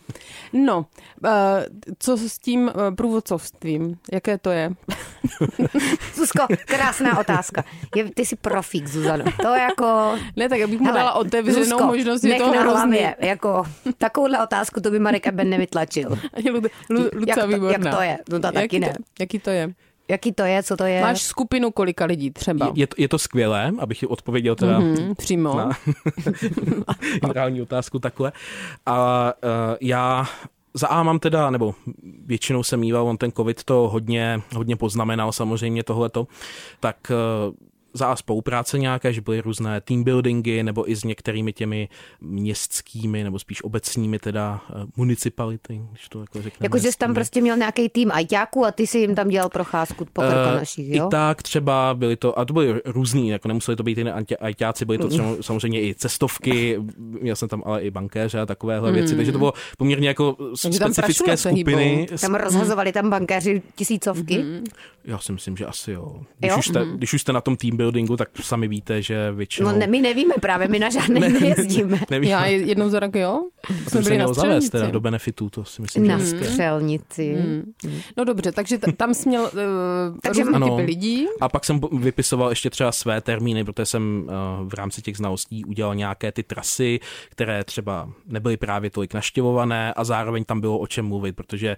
[0.53, 0.87] No,
[1.25, 1.67] eh,
[1.99, 3.99] co s tím eh, průvodcovstvím?
[4.13, 4.71] Jaké to je?
[6.15, 7.65] Zuzko, krásná otázka.
[7.97, 9.25] Je, ty jsi profík, Zuzano.
[9.43, 10.15] To jako...
[10.37, 12.73] Ne, tak abych mu Hele, dala otevřenou Zuzko, možnost, je to hrozný.
[12.73, 13.63] hlavě, jako
[13.99, 16.09] takovouhle otázku to by Marek Eben nevytlačil.
[16.51, 17.71] Lu, Lu, Luca Jak to- výborná.
[17.91, 18.19] jak to je?
[18.31, 18.89] No to taky jaký ne.
[18.89, 19.73] To, jaký to je?
[20.11, 21.01] Jaký to je, co to je?
[21.01, 22.73] Máš skupinu kolika lidí třeba?
[22.75, 25.55] Je, to, je to skvělé, abych odpověděl teda Mhm, přímo.
[25.57, 25.71] na
[27.23, 28.33] generální otázku takhle.
[28.87, 30.27] A uh, já
[30.75, 31.75] za A mám teda, nebo
[32.27, 36.27] většinou jsem mýval, on ten covid to hodně, hodně poznamenal samozřejmě tohleto,
[36.81, 36.97] tak
[37.49, 37.55] uh,
[37.95, 41.89] za A spolupráce nějaké, že byly různé team buildingy, nebo i s některými těmi
[42.21, 46.67] městskými, nebo spíš obecními teda uh, municipality, když to jako řekneme.
[46.67, 49.49] Jako, že jsi tam prostě měl nějaký tým ajťáků a ty si jim tam dělal
[49.49, 51.07] procházku po Krkonoších, Eh, jo?
[51.07, 54.85] I tak třeba byly to, a to byly různý, jako nemuseli to být jen ajťáci,
[54.85, 59.17] byly to třeba, samozřejmě i cestovky, měl jsem tam ale i bankéře a takovéhle věci,
[59.17, 61.85] takže to bylo poměrně jako specifické se skupiny.
[61.85, 62.17] hýbou.
[62.21, 64.39] Tam rozhazovali tam bankéři tisícovky.
[64.39, 64.65] Mhm.
[65.05, 66.21] Já si myslím, že asi jo.
[66.39, 66.59] Když, Jo?
[66.59, 69.73] Už jste, když už jste na tom team buildingu, tak sami víte, že většinou...
[69.73, 72.01] No ne, my nevíme právě, my na žádné nejezdíme.
[72.11, 73.43] nevím, Já je- jednou za rok, jo?
[73.67, 76.11] to Jsme by se byli na mělo zavést teda do benefitů, to si myslím, že
[76.11, 76.45] Na hezké.
[76.45, 77.37] střelnici.
[78.17, 79.49] No dobře, takže t- tam jsi měl uh,
[80.23, 80.77] Takže- různé Ano.
[80.77, 81.27] typy lidí.
[81.41, 84.27] A pak jsem vypisoval ještě třeba své termíny, protože jsem
[84.63, 89.93] uh, v rámci těch znalostí udělal nějaké ty trasy, které třeba nebyly právě tolik naštěvované
[89.95, 91.77] a zároveň tam bylo o čem mluvit, protože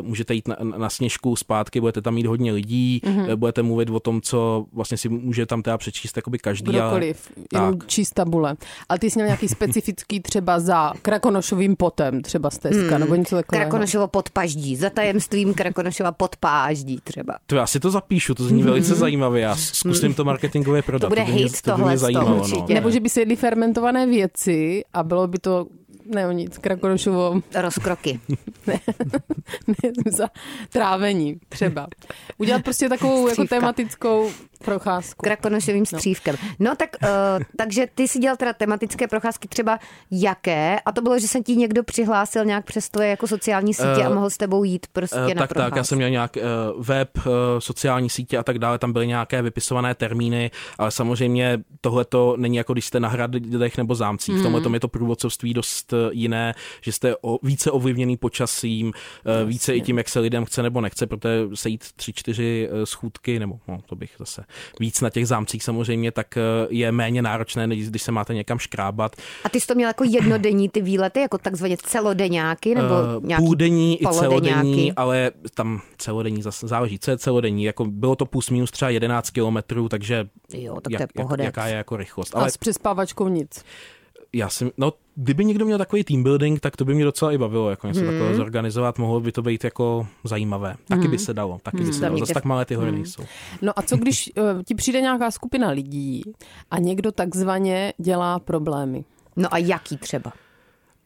[0.00, 3.36] uh, můžete jít na, na sněžku zpátky, budete tam mít hodně lidí, mm-hmm.
[3.36, 6.72] budete mluvit o tom, co vlastně si může tam teda přečíst jakoby každý.
[6.72, 7.88] Kdokoliv, jenom tak.
[7.88, 8.56] číst tabule.
[8.88, 13.62] Ale ty jsi měl nějaký specifický třeba za Krakonošovým potem, třeba stezka, nebo něco takového.
[13.64, 17.34] Krakonošovo podpaždí, za tajemstvím Krakonošova podpáždí třeba.
[17.46, 19.42] To já si to zapíšu, to zní velice zajímavě.
[19.42, 21.08] Já zkusím to marketingově prodat.
[21.08, 22.36] bude by mě, hit to by mě tohle z toho zajímalo.
[22.36, 22.42] No.
[22.42, 22.74] určitě.
[22.74, 25.66] Nebo že by se jedli fermentované věci a bylo by to
[26.14, 28.20] ne o nic, Krakonošovo Rozkroky.
[28.66, 28.80] ne,
[30.10, 30.28] za
[30.68, 31.88] trávení třeba.
[32.38, 34.30] Udělat prostě takovou jako tematickou
[34.64, 35.22] procházku.
[35.22, 36.36] Krakonošovým střívkem.
[36.58, 37.08] No tak, uh,
[37.56, 39.78] takže ty si dělal teda tematické procházky třeba
[40.10, 40.80] jaké?
[40.86, 44.06] A to bylo, že se ti někdo přihlásil nějak přes tvoje jako sociální sítě Eh,
[44.06, 46.84] a mohl s tebou jít prostě Eh, na tak, tak, já jsem měl nějak uh,
[46.86, 52.04] web, uh, sociální sítě a tak dále, tam byly nějaké vypisované termíny, ale samozřejmě tohle
[52.04, 54.34] to není jako když jste na hradech nebo zámcích.
[54.34, 54.40] Hmm.
[54.40, 58.86] V tomhle tom je to průvodcovství dost eh, jiné, že jste o, více ovlivněný počasím,
[58.86, 62.84] uh, více i tím, jak se lidem chce nebo nechce, protože sejít tři, čtyři uh,
[62.84, 64.44] schůdky, nebo no, to bych zase
[64.80, 68.58] víc na těch zámcích samozřejmě, tak uh, je méně náročné, než když se máte někam
[68.58, 69.16] škrábat.
[69.44, 73.44] A ty jsi to měl jako jednodenní ty výlety, jako takzvaně celodenňáky, nebo Eh, nějaký
[73.44, 77.64] půldenní i celodenní, ale tam celodenní zase záleží, co je celodenní.
[77.64, 81.44] Jako bylo to plus minus třeba 11 kilometrů, takže Jo, tak to jak, je pohodec.
[81.44, 82.36] jaká je jako rychlost.
[82.36, 83.64] A Ale s přespávačkou nic.
[84.32, 87.38] Já si, no, kdyby někdo měl takový team building, tak to by mě docela i
[87.38, 88.08] bavilo, jako něco Hmm.
[88.10, 90.74] takového zorganizovat, mohlo by to být jako zajímavé.
[90.88, 92.18] Taky by se dalo, taky by se dalo.
[92.18, 93.22] Zase tak malé ty hory nejsou.
[93.62, 96.22] No a co když uh, ti přijde nějaká skupina lidí
[96.70, 99.04] a někdo takzvaně dělá problémy?
[99.36, 100.32] No a jaký třeba?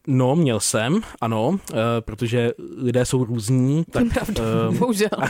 [0.06, 4.04] No, měl jsem, ano, eh, protože lidé jsou různí, tak
[4.38, 5.08] eh, Bohužel.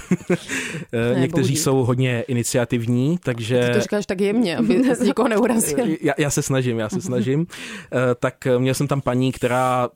[0.93, 1.63] eh, Ne, někteří bohužel.
[1.63, 3.67] jsou hodně iniciativní, takže...
[3.69, 5.87] Ty to říkáš tak jemně, aby jsi nikoho neurazil.
[6.01, 7.47] Já, já se snažím, já se snažím.
[7.93, 9.89] Eh, tak měl jsem tam paní, která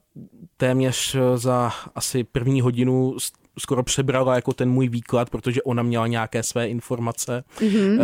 [0.56, 3.16] téměř za asi první hodinu
[3.58, 7.44] skoro přebrala jako ten můj výklad, protože ona měla nějaké své informace.
[7.58, 7.98] Mm-hmm.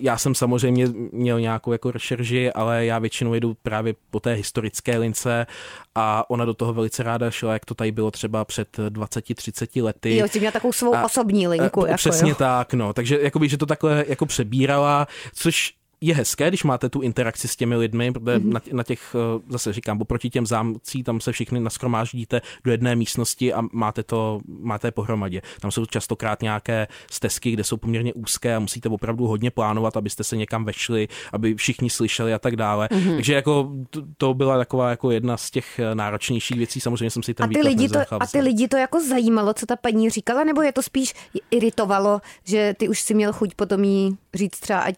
[0.00, 4.98] Já jsem samozřejmě měl nějakou jako rešerži, ale já většinou jedu právě po té historické
[4.98, 5.46] lince
[5.94, 10.16] a ona do toho velice ráda šla, jak to tady bylo třeba před 20-30 lety.
[10.16, 11.84] Jo, jsi měl takovou svou A- osobní linku.
[11.84, 12.36] Eh, jako, Přesně jo.
[12.38, 12.92] tak, no.
[12.92, 17.56] Takže jakoby, že to takhle jako přebírala, což je hezké, když máte tu interakci s
[17.56, 18.48] těmi lidmi, protože Mhm.
[18.48, 18.52] mm-hmm.
[18.52, 22.96] na, na těch, eh, zase říkám, oproti těm zámcí, tam se všichni naskromáždíte do jedné
[22.96, 25.42] místnosti a máte to, máte pohromadě.
[25.60, 30.24] Tam jsou častokrát nějaké stezky, kde jsou poměrně úzké a musíte opravdu hodně plánovat, abyste
[30.24, 32.88] se někam vešli, aby všichni slyšeli a tak dále.
[32.90, 33.00] Mhm.
[33.00, 33.14] Mm-hmm.
[33.14, 33.70] Takže jako
[34.16, 36.80] to, byla taková jako jedna z těch eh, náročnějších věcí.
[36.80, 39.66] Samozřejmě jsem si ten A ty, lidi to, a ty lidi to jako zajímalo, co
[39.66, 41.14] ta paní říkala, nebo je to spíš
[41.50, 44.96] iritovalo, že ty už si měl chuť potom jí říct třeba, ať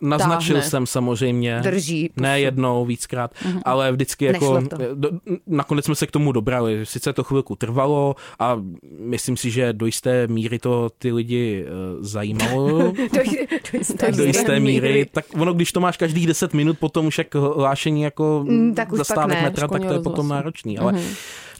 [0.00, 0.70] naznačil Táhne.
[0.70, 1.60] jsem samozřejmě.
[1.62, 2.10] drží.
[2.16, 3.60] Ne jednou, víckrát, mm-hmm.
[3.64, 4.62] ale vždycky jako,
[4.94, 5.10] do,
[5.46, 6.86] nakonec jsme se k tomu dobrali.
[6.86, 8.62] Sice to chvilku trvalo a
[9.00, 12.68] myslím si, že do jisté míry to ty lidi uh, zajímalo.
[12.68, 12.92] do,
[13.72, 17.18] do, jisté do jisté míry, tak ono, když to máš každých 10 minut, potom už
[17.18, 20.78] jak hlášení jako Mm, tak už pak zastávek metra, tak to je potom náročný.
[20.78, 20.94] Ale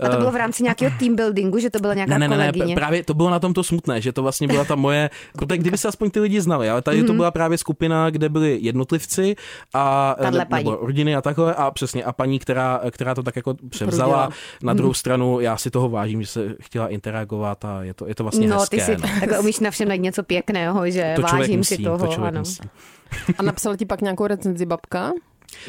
[0.00, 2.52] A to bylo v rámci nějakého team buildingu, že to byla nějaká ne, ne, ne,
[2.66, 5.58] ne, právě to bylo na tom to smutné, že to vlastně byla ta moje, protože
[5.58, 9.36] kdyby se aspoň ty lidi znali, ale tady to byla právě skupina, kde byli jednotlivci
[9.74, 10.64] a ne, paní.
[10.64, 14.26] nebo rodiny a takhle a přesně a paní, která, která to tak jako převzala.
[14.26, 14.40] Prudila.
[14.62, 18.14] Na druhou stranu já si toho vážím, že se chtěla interagovat a je to, je
[18.14, 18.76] to vlastně no, hezké.
[18.76, 19.08] ty si no.
[19.20, 21.98] takhle umíš na všem najít něco pěkného, že To vážím musí, si toho.
[21.98, 22.40] to člověk ano.
[22.40, 22.60] musí.
[23.38, 25.12] A napsala ti pak nějakou recenzi babka?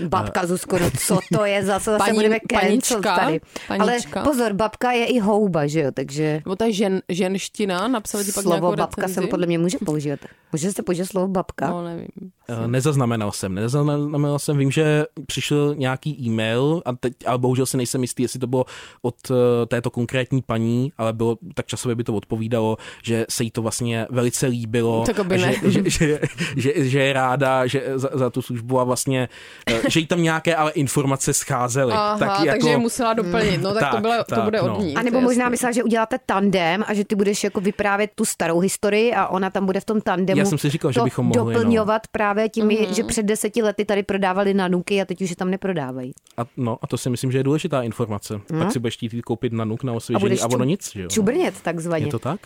[0.08, 2.62] Babka Zuzko, no co to je zase, zase Paní- budeme cancel
[3.02, 3.42] panička, tady.
[3.70, 4.24] Ale panička.
[4.24, 8.44] pozor, babka je i houba, že jo, takže Nebo ta žen, ženština, napsala ti pak
[8.44, 9.14] slovo babka recenzi?
[9.14, 10.20] jsem podle mě může používat.
[10.52, 11.70] Může se použít slovo babka?
[11.70, 12.08] No, nevím.
[12.50, 17.78] Eh, Nezaznamenal jsem, nezaznamenal jsem, vím, že přišel nějaký e-mail, a teď, ale bohužel si
[17.78, 18.66] nejsem jistý, jestli to bylo
[19.02, 23.52] od eh, této konkrétní paní, ale bylo, tak časově by to odpovídalo, že se jí
[23.52, 25.54] to vlastně velice líbilo, Tak aby ne.
[25.66, 26.20] že, že, že,
[26.56, 29.30] že, že, je ráda že za, za, tu službu a vlastně,
[29.67, 31.94] eh, že jí tam nějaké ale informace scházely.
[31.94, 33.62] Aha, tak takže jako, je musela doplnit.
[33.62, 34.76] No tak, to, tak, bylo, to tak, bude no.
[34.78, 34.96] od ní.
[34.96, 35.52] A to nebo možná jasný.
[35.52, 39.50] myslela, že uděláte tandem a že ty budeš jako vyprávět tu starou historii a ona
[39.50, 41.60] tam bude v tom tandemu Já jsem si říkal, že to bychom mohli, no.
[41.60, 42.76] doplňovat právě tím, Mhm.
[42.76, 42.94] mm-hmm.
[42.94, 46.12] že před deseti lety tady prodávali nanuky a teď už je tam neprodávají.
[46.38, 48.34] A, no, a to si myslím, že je důležitá informace.
[48.52, 48.62] Hmm?
[48.64, 51.02] Pak si budeš chtít koupit na nuk na osvěžení budeš a, ono ču- nic, že
[51.02, 51.08] jo?
[51.10, 52.06] Čubrnět takzvaně.
[52.06, 52.40] Je to tak?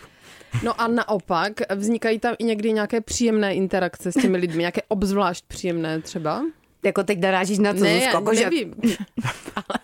[0.64, 5.46] No a naopak, vznikají tam i někdy nějaké příjemné interakce s těmi lidmi, nějaké obzvlášť
[5.48, 6.42] příjemné třeba?
[6.84, 8.10] Jako teď narážíš na co, ne, Zuzko?
[8.10, 8.76] já Jako, že- nevím.
[9.56, 9.80] Ale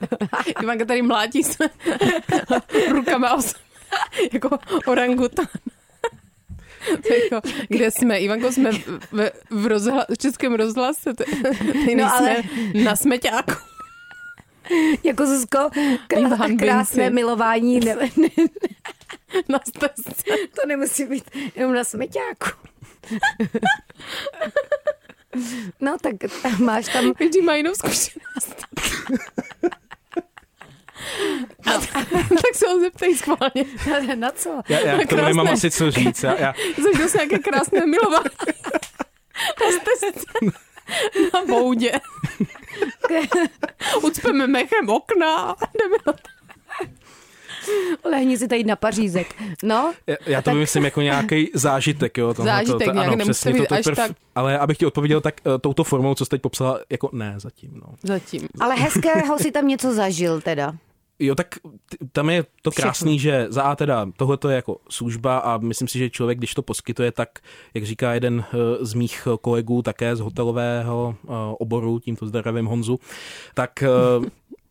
[0.63, 1.69] Ivanka tady mlátí se
[2.91, 3.59] rukama o sebe,
[4.33, 4.49] jako
[4.85, 5.45] orangutan.
[7.23, 8.19] jako, kde jsme?
[8.19, 11.13] Ivanko, jsme v, v, v, rozhla, v českém rozhlase,
[11.97, 12.35] No, ale-
[12.83, 13.51] na smeťáku.
[15.03, 15.69] Jako Zuzko,
[16.07, 18.29] krá, krásné milování, ne, ne,
[19.49, 20.23] Na stezce.
[20.61, 21.23] to nemusí být
[21.55, 22.49] jenom na smeťáku.
[25.79, 26.13] No tak
[26.59, 28.65] máš tam, Každý má jinou zkušenost.
[31.65, 31.71] A,
[32.41, 33.65] tak se ho zeptej schválně.
[34.15, 34.61] na co?
[34.69, 35.27] Já, já k tomu Krásné.
[35.27, 36.23] nemám asi co říct.
[36.23, 38.25] Já, já, Zažil jsi nějaké krásné milování.
[39.59, 40.51] Na.
[41.33, 41.91] Na boudě.
[44.03, 45.55] Ucpeme mechem okna.
[45.79, 46.36] Jdeme na to.
[48.11, 49.35] Lehni si tady na pařízek.
[49.63, 52.33] No, já, já to vymyslím jako nějaký zážitek, jo.
[52.33, 54.59] tohle, Zážitek, to, to, nějak ano, nemusí přesně, být to, to až prv, tak- Ale
[54.59, 57.93] abych ti odpověděl, tak uh, touto formou, co jsi teď popsala, jako ne, zatím, no.
[58.03, 58.41] Zatím.
[58.59, 60.73] ale hezkého si tam něco zažil teda.
[61.19, 61.47] Jo, tak
[62.11, 62.83] tam je to Všechno.
[62.89, 66.53] krásný, že za A teda tohle je jako služba a myslím si, že člověk, když
[66.53, 67.29] to poskytuje, tak,
[67.73, 72.99] jak říká jeden eh, z mých kolegů také z hotelového eh, oboru, tímto zdravím Honzu,
[73.53, 73.83] tak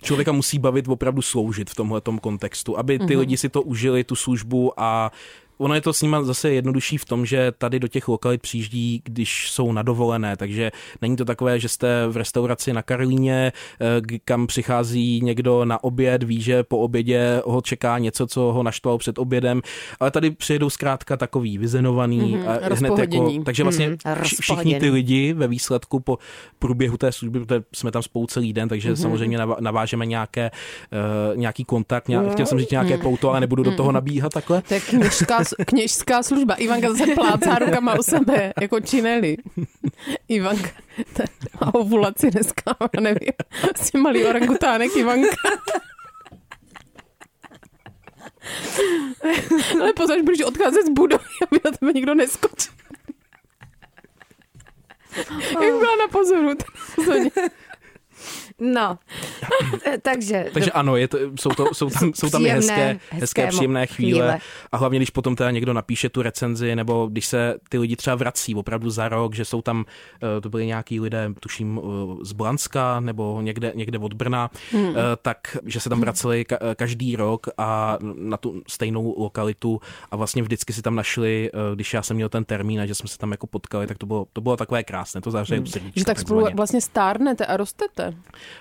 [0.06, 4.16] člověka musí bavit opravdu sloužit v tomhletom kontextu, aby ty lidi si to užili, tu
[4.16, 5.12] službu a
[5.58, 9.00] Ono je to s nima zase jednodušší v tom, že tady do těch lokalit přijíždí,
[9.04, 10.70] když jsou na dovolené, takže
[11.02, 16.22] není to takové, že jste v restauraci na Karlíně, eh, kam přichází někdo na oběd,
[16.22, 19.62] ví, že po obědě ho čeká něco, co ho naštvalo před obědem,
[20.00, 24.72] ale tady přijedou zkrátka takový vyzenovaný Mhm, a hned jako, takže vlastně Mhm, vši- všichni
[24.80, 26.18] ty lidi ve výsledku po
[26.58, 28.96] průběhu té služby, protože jsme tam spolu celý den, takže Mhm.
[28.96, 30.50] samozřejmě navážeme nějaké,
[31.30, 34.62] uh, nějaký kontakt, nějak, chtěl jsem říct nějaké pouto, ale nebudu do toho nabíhat takhle.
[35.38, 36.54] Je kněžská, služba.
[36.54, 39.37] Ivanka zase plácá rukama u sebe, jako čineli.
[40.28, 40.68] Ivanka
[41.61, 43.32] má ovulaci dneska, nevím.
[43.61, 45.37] Prostě malý orangutánek Ivanka.
[49.80, 52.72] Ale pozor, budeš odcházet z budovy, aby na tebe nikdo neskočil.
[55.62, 56.54] Jak byla na pozoru.
[58.60, 58.98] No,
[60.02, 63.46] takže, Takže ano, je to, jsou, to, jsou tam, jsou tam i Příjemné, hezké, hezké
[63.46, 64.20] příjemné chvíle.
[64.20, 64.38] chvíle.
[64.72, 68.16] A hlavně, když potom teda někdo napíše tu recenzi, nebo když se ty lidi třeba
[68.16, 69.84] vrací opravdu za rok, že jsou tam,
[70.38, 74.94] eh, to byli nějaký lidé, tuším, eh, z Blanska nebo někde, někde od Brna, hmm.
[75.22, 80.16] tak, že se tam vraceli ka- eh, každý rok a na tu stejnou lokalitu a
[80.16, 83.08] vlastně vždycky si tam našli, eh, když já jsem měl ten termín a že jsme
[83.08, 85.66] se tam jako potkali, tak to bylo, to bylo takové krásné, to záře hmm.
[85.94, 88.14] Že tak spolu vlastně stárnete a rostete.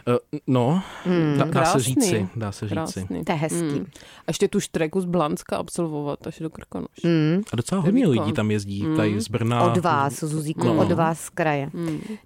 [0.07, 2.75] Uh, no, Hmm, dá, dá se říci, dá se říci.
[2.75, 3.25] Krásný.
[3.25, 3.79] to je hezký.
[3.79, 3.85] Mm.
[4.17, 7.03] A ještě tu štreku z Blanska absolvovat až do Krkonoš.
[7.03, 7.41] Mm.
[7.53, 8.19] A docela hodně výkon.
[8.23, 9.61] lidí tam jezdí, tady z Brna.
[9.63, 10.75] Od vás, Zuzíku, No.
[10.77, 11.69] od vás z kraje.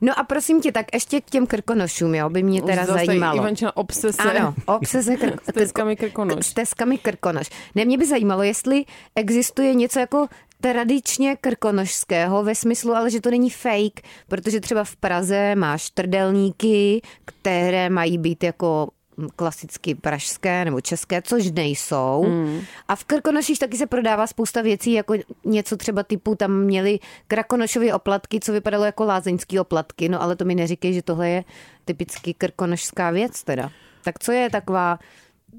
[0.02, 3.38] No a prosím tě, tak ještě k těm krkonošům, jo, by mě teda Zase zajímalo.
[3.38, 6.46] Ivančina obsese Ano, obsese kr- s teskami Krkonoš.
[6.46, 7.50] s teskami krkonoš.
[7.76, 10.28] Ne, mě by zajímalo, jestli existuje něco jako
[10.62, 17.02] tradičně krkonošského ve smyslu, ale že to není fake, protože třeba v Praze máš trdelníky,
[17.26, 18.90] které mají být jako
[19.36, 22.26] klasicky pražské nebo české, což nejsou.
[22.28, 22.62] Mm.
[22.88, 25.14] A v Krkonoších taky se prodává spousta věcí, jako
[25.46, 30.46] něco třeba typu, tam měli krakonošové oplatky, co vypadalo jako lázeňský oplatky, no ale to
[30.46, 31.44] mi neříkej, že tohle je
[31.86, 33.72] typicky krkonošská věc teda.
[34.04, 35.00] Tak co je taková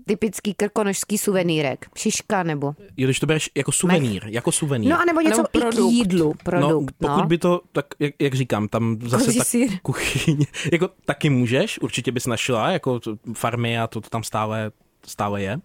[0.06, 1.86] typický krkonošský suvenýrek?
[1.96, 2.74] Šiška nebo?
[2.96, 4.90] Jo, když to bereš jako suvenýr, jako suvenýr.
[4.90, 5.92] No a nebo něco Nebo i k produkt.
[5.92, 6.94] jídlu, produkt.
[7.00, 7.26] no, pokud no.
[7.26, 9.46] by to, tak jak, jak říkám, tam zase tak
[9.82, 14.70] kuchyň, jako taky můžeš, určitě bys našla, jako to- farmy a to, to tam stále,
[15.06, 15.60] stále je.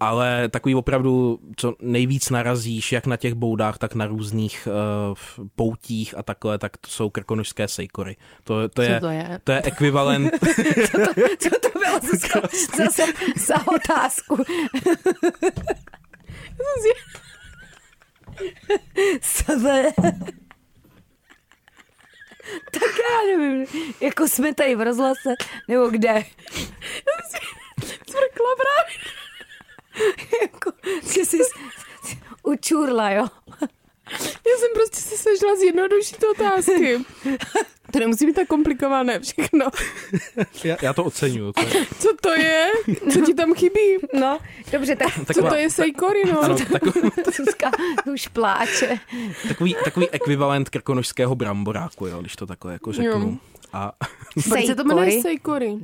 [0.00, 5.16] Ale takový opravdu, co nejvíc narazíš, jak na těch boudách, tak na různých uh,
[5.56, 8.16] poutích a takhle, tak to jsou krkonožské sejkory.
[8.44, 9.40] To, to, je, to je?
[9.44, 10.32] To je ekvivalent.
[11.38, 12.40] Co to bylo Zuzka?
[12.76, 13.02] zase
[13.36, 14.36] za otázku?
[19.20, 19.92] Co to je?
[22.72, 23.66] Tak já nevím,
[24.00, 25.34] jako jsme tady v rozhlase,
[25.68, 26.14] nebo kde?
[28.06, 29.25] Cvrkla právě.
[30.42, 30.72] Jako,
[31.14, 31.38] že jsi
[32.42, 33.26] učurla, jo?
[34.46, 36.98] Já jsem prostě si snažila zjednodušit otázky.
[37.92, 39.66] To nemusí být tak komplikované všechno.
[40.64, 41.52] já, já to oceňuju.
[41.52, 42.70] To je, Co to je?
[43.12, 43.96] Co ti tam chybí?
[44.20, 44.38] No,
[44.72, 46.40] dobře, tak Co taková, to je sejkory, no?
[46.40, 47.70] ano, takový, Zuzka
[48.12, 48.98] už pláče.
[49.48, 53.10] takový, takový ekvivalent krkonožského bramboráku, jo, když to takhle jako řeknu.
[53.30, 53.36] Jo.
[53.72, 53.92] A
[54.48, 55.22] Proč se to jmenuje Sejkory?
[55.22, 55.68] sejkory?
[55.72, 55.80] uh,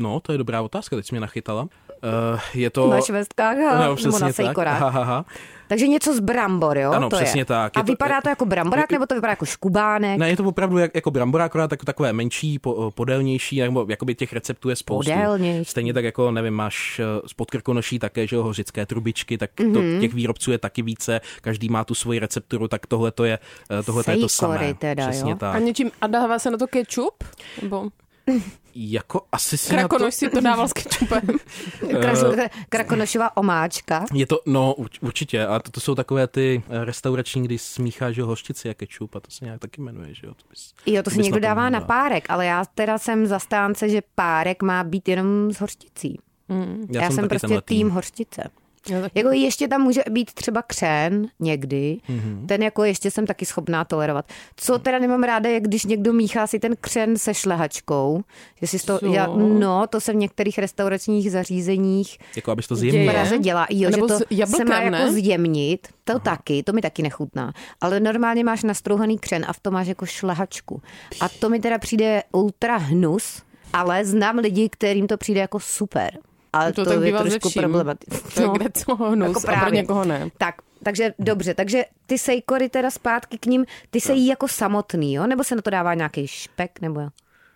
[0.00, 1.68] no, to je dobrá otázka, teď jsi mě nachytala.
[2.02, 2.90] Uh, je to...
[2.90, 4.34] Na švestkách a no, nebo na tak.
[4.34, 4.82] sejkorách.
[4.82, 5.24] Aha, aha.
[5.68, 6.90] Takže něco z brambor, jo?
[6.92, 7.44] Ano, to přesně je.
[7.44, 7.76] tak.
[7.76, 10.18] A Je to- vypadá to jako bramborák, nebo to vypadá jako škubánek?
[10.18, 14.14] Ne, je to opravdu jak, jako brambora, akorát tak, takové menší, po, podélnější, nebo jakoby
[14.14, 15.10] těch receptů je spoustu.
[15.12, 15.64] Podélnější.
[15.70, 19.62] Stejně tak jako, nevím, máš eh, spod krkonoší také, že jo, hořické trubičky, tak to,
[19.64, 20.00] Mhm.
[20.00, 23.38] těch výrobců je taky více, každý má tu svoji recepturu, tak tohle to je,
[23.80, 24.74] eh, tohle to je to samé.
[24.74, 25.36] teda, Přesně jo.
[25.36, 25.54] tak.
[25.56, 27.24] A něčím, a dává se na to kečup?
[27.62, 27.88] Nebo
[28.74, 30.10] Jako asi si na to...
[30.10, 31.20] si to dával s kečupem?
[31.80, 34.04] Kras- Krakonošová omáčka.
[34.14, 38.14] Je to, no urč- určitě, a to, to jsou takové ty eh, restaurační, kdy smícháš
[38.14, 40.34] že jo, hořčici a kečup a to se nějak taky jmenuje, že jo.
[40.34, 44.02] To bys, Jo, to si někdo dává na párek, ale já teda jsem zastánce, že
[44.14, 46.18] párek má být jenom s hořčicí.
[46.90, 48.50] Já, já jsem, taky prostě tým hořčice.
[48.88, 49.18] Já taky.
[49.18, 52.18] Jako ještě tam může být třeba křen někdy, Mhm.
[52.18, 52.46] mm-hmm.
[52.46, 54.24] ten jako ještě jsem taky schopná tolerovat.
[54.56, 58.20] Co teda nemám ráda, je když někdo míchá si ten křen se šlehačkou,
[58.62, 63.12] že si to, já, no, to se v některých restauračních zařízeních Jako abys to zjemnil.
[63.12, 63.66] Praze dělá.
[63.70, 64.98] Jo, že Nebo to s jablkem, se má ne?
[64.98, 66.18] jako zjemnit, to Aha.
[66.20, 67.52] taky, to mi taky nechutná.
[67.80, 70.82] Ale normálně máš nastrouhaný křen a v tom máš jako šlehačku.
[71.20, 76.18] A to mi teda přijde ultra hnus, ale znám lidi, kterým to přijde jako super.
[76.56, 78.16] Ale To to, tak je trošku problematické.
[78.34, 79.80] To je kde co hnus jako a pro právě.
[79.80, 80.28] někoho ne.
[80.38, 85.14] Tak, takže dobře, takže ty sejkory teda zpátky k ním, ty se jí jako samotný,
[85.14, 85.26] jo?
[85.26, 87.08] Nebo se na to dává nějaký špek, nebo jo?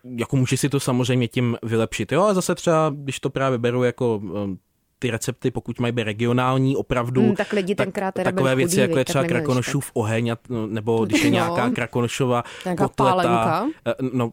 [0.04, 2.12] jako můžeš si to samozřejmě tím vylepšit.
[2.12, 4.58] Jo, a zase třeba, když to právě beru jako um,
[4.98, 8.80] ty recepty, pokud mají být regionální, opravdu, Hmm, tak lidi tenkrát teda takové věci, chudí,
[8.80, 11.34] jako je tak třeba krakonošův oheň, a, no, nebo když je No.
[11.34, 13.10] nějaká krakonošova Nějaká kotleta.
[13.14, 13.66] pálenka?
[13.86, 14.32] eh, No,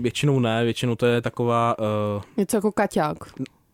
[0.00, 1.76] většinou ne, většinou to je taková...
[1.78, 3.16] Uh, Něco jako kaťák.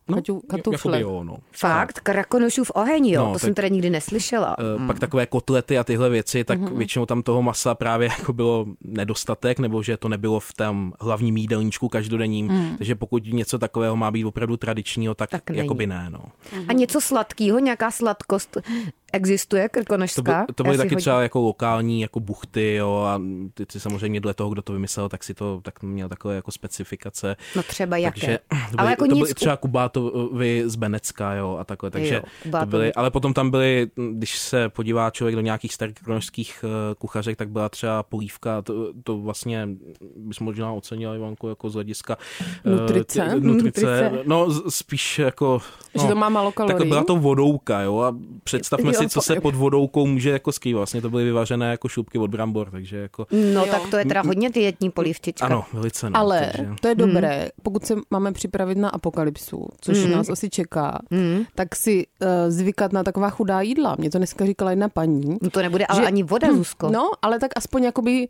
[0.09, 0.98] No, Kaťu, katufle.
[0.98, 1.36] jakoby jo, no.
[1.52, 2.00] Fakt?
[2.00, 3.20] Krakonošův oheň, jo?
[3.20, 4.57] No, to tak- jsem teda nikdy neslyšela.
[4.78, 6.78] Uh, Pak takové kotlety a tyhle věci, tak Mhm.
[6.78, 11.36] většinou tam toho masa právě jako bylo nedostatek, nebo že to nebylo v tom hlavním
[11.36, 12.74] jídelníčku každodenním.
[12.78, 15.59] Takže pokud něco takového má být opravdu tradičního, tak, Tak tak není.
[15.66, 16.07] jakoby ne.
[16.11, 16.20] No.
[16.68, 18.57] A něco sladkého, nějaká sladkost
[19.14, 20.44] existuje To, krkonožská?
[20.48, 23.20] by, to byly taky hodně- třeba jako lokální jako buchty, jo, a
[23.54, 26.50] ty, ty samozřejmě dle toho, kdo to vymyslel, tak si to tak měl takové jako
[26.52, 27.36] specifikace.
[27.56, 28.20] No třeba jaké.
[28.20, 29.22] Takže to byly, Ale jako to nic...
[29.22, 31.90] byly třeba Kubátovi z Benecka, jo, a takhle.
[31.90, 32.22] Takže Jo,
[32.60, 36.94] to byly, ale potom tam byly, když se podívá člověk do nějakých starých kronožských eh,
[36.94, 39.68] kuchařek, tak byla třeba polívka, to, to vlastně
[40.16, 42.18] bys možná ocenila, Ivanko, jako z hlediska
[42.66, 43.20] eh, Nutrice?
[43.34, 43.86] ty- nutrice.
[43.86, 44.12] Nutrice.
[44.24, 45.60] No, spíš jako...
[45.94, 46.88] No, Že to má málo tak kalorií?
[46.88, 50.52] byla to vodouka, jo, a představme Jo, si, co se po- pod vodoukou může jako
[50.52, 50.78] skrývat.
[50.78, 53.26] Vlastně to byly vyvařené jako šupky od brambor, takže jako...
[53.30, 53.66] No Jo.
[53.70, 55.46] tak to je teda hodně dietní polívčička.
[55.46, 56.16] Ano, velice no.
[56.16, 56.70] Ale takže...
[56.80, 60.11] to je dobré, pokud se máme připravit na apokalypsu, což Mhm.
[60.12, 60.98] nás asi čeká,
[61.55, 63.96] tak si uh, zvykat na taková chudá jídla.
[63.98, 65.36] Mě to dneska říkala jedna paní.
[65.42, 66.90] No to nebude ale Že- ani voda, Zuzko.
[66.90, 68.28] No, ale tak aspoň jakoby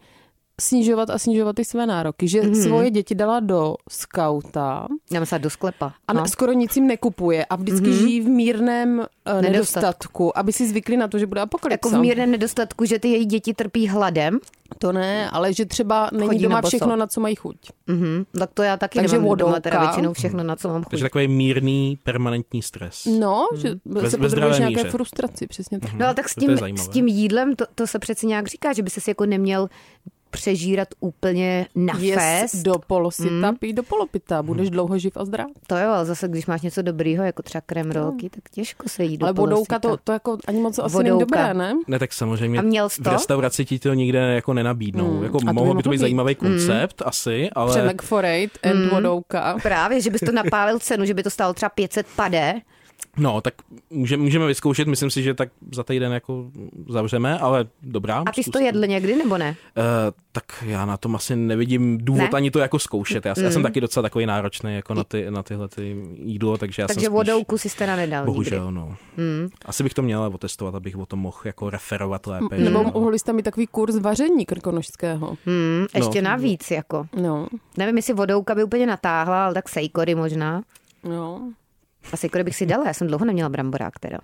[0.61, 2.29] snižovat a snižovat ty své nároky.
[2.29, 2.55] Že Mhm.
[2.55, 5.93] svoje děti dala do skauta Já myslím do sklepa.
[6.09, 6.29] a no.
[6.29, 7.99] skoro nic jim nekupuje a vždycky mm-hmm.
[8.07, 11.89] žijí v mírném uh, nedostatku, aby si zvykli na to, že bude apokalypsa.
[11.89, 14.39] Jako v mírném nedostatku, že ty její děti trpí hladem.
[14.79, 16.69] To ne, ale že třeba není Chodí na doma boso.
[16.69, 17.57] všechno, na co mají chuť.
[17.87, 18.25] Mhm.
[18.39, 20.91] Tak to já taky Takže nemám doma teda většinou všechno, na co mám chuť.
[20.91, 23.05] Takže takový mírný, permanentní stres.
[23.19, 24.91] No, že Ve- se potřebuješ nějaké míře.
[24.91, 25.93] frustraci, přesně tak.
[25.95, 28.83] No ale tak s tím, s tím jídlem, to, to se přeci nějak říká, že
[28.83, 29.69] by se jako neměl
[30.35, 32.63] přežírat úplně na Jest fest.
[32.63, 33.57] do polosita, mm.
[33.57, 35.47] pít do polopita, budeš dlouho živ a zdrav.
[35.67, 39.05] To jo, ale zase když máš něco dobrýho, jako třeba krem rolky, tak těžko se
[39.05, 41.75] jí do Ale vodouka to, to jako ani moc asi není dobré, ne?
[41.89, 43.11] Ne, tak samozřejmě A měl v to?
[43.11, 45.11] restauraci ti to nikde jako nenabídnou.
[45.11, 45.23] Hmm.
[45.23, 47.71] Jako mohlo by to být zajímavý koncept, asi, ale...
[47.71, 49.57] Přemek forate and vodouka.
[49.63, 52.55] Právě, že bys to napálil cenu, že by to stálo třeba 500 pade
[53.17, 53.55] No, tak
[53.91, 56.51] může, můžeme vyzkoušet, myslím si, že tak za týden jako
[56.89, 58.23] zavřeme, ale dobrá.
[58.27, 59.57] A ty jsi to jedl někdy nebo ne?
[59.77, 59.85] Uh,
[60.33, 62.29] tak já na tom asi nevidím důvod Ne?
[62.29, 63.25] ani to jako zkoušet.
[63.27, 63.45] Já, mm.
[63.45, 66.87] já jsem taky docela takový náročný jako na, ty, na tyhle ty jídlo, takže já
[66.89, 68.75] Takže jsem spíš, vodouku si teda nedal Bohužel, nikdy.
[68.75, 68.97] no.
[69.17, 69.49] Hmm.
[69.65, 72.59] Asi bych to měl otestovat, abych o tom mohl jako referovat lépe.
[72.59, 72.91] že Nebo no.
[72.95, 75.37] mohli jste mít takový kurz vaření krkonožského.
[75.47, 76.31] Hmm, ještě No.
[76.31, 77.07] navíc, jako.
[77.23, 77.47] No,
[77.77, 80.63] Nevím, jestli vodouka by úplně natáhla, ale tak sejkory možná.
[81.05, 81.53] no.
[82.13, 84.19] A sejkory bych si dala, já jsem dlouho neměla bramborák teda.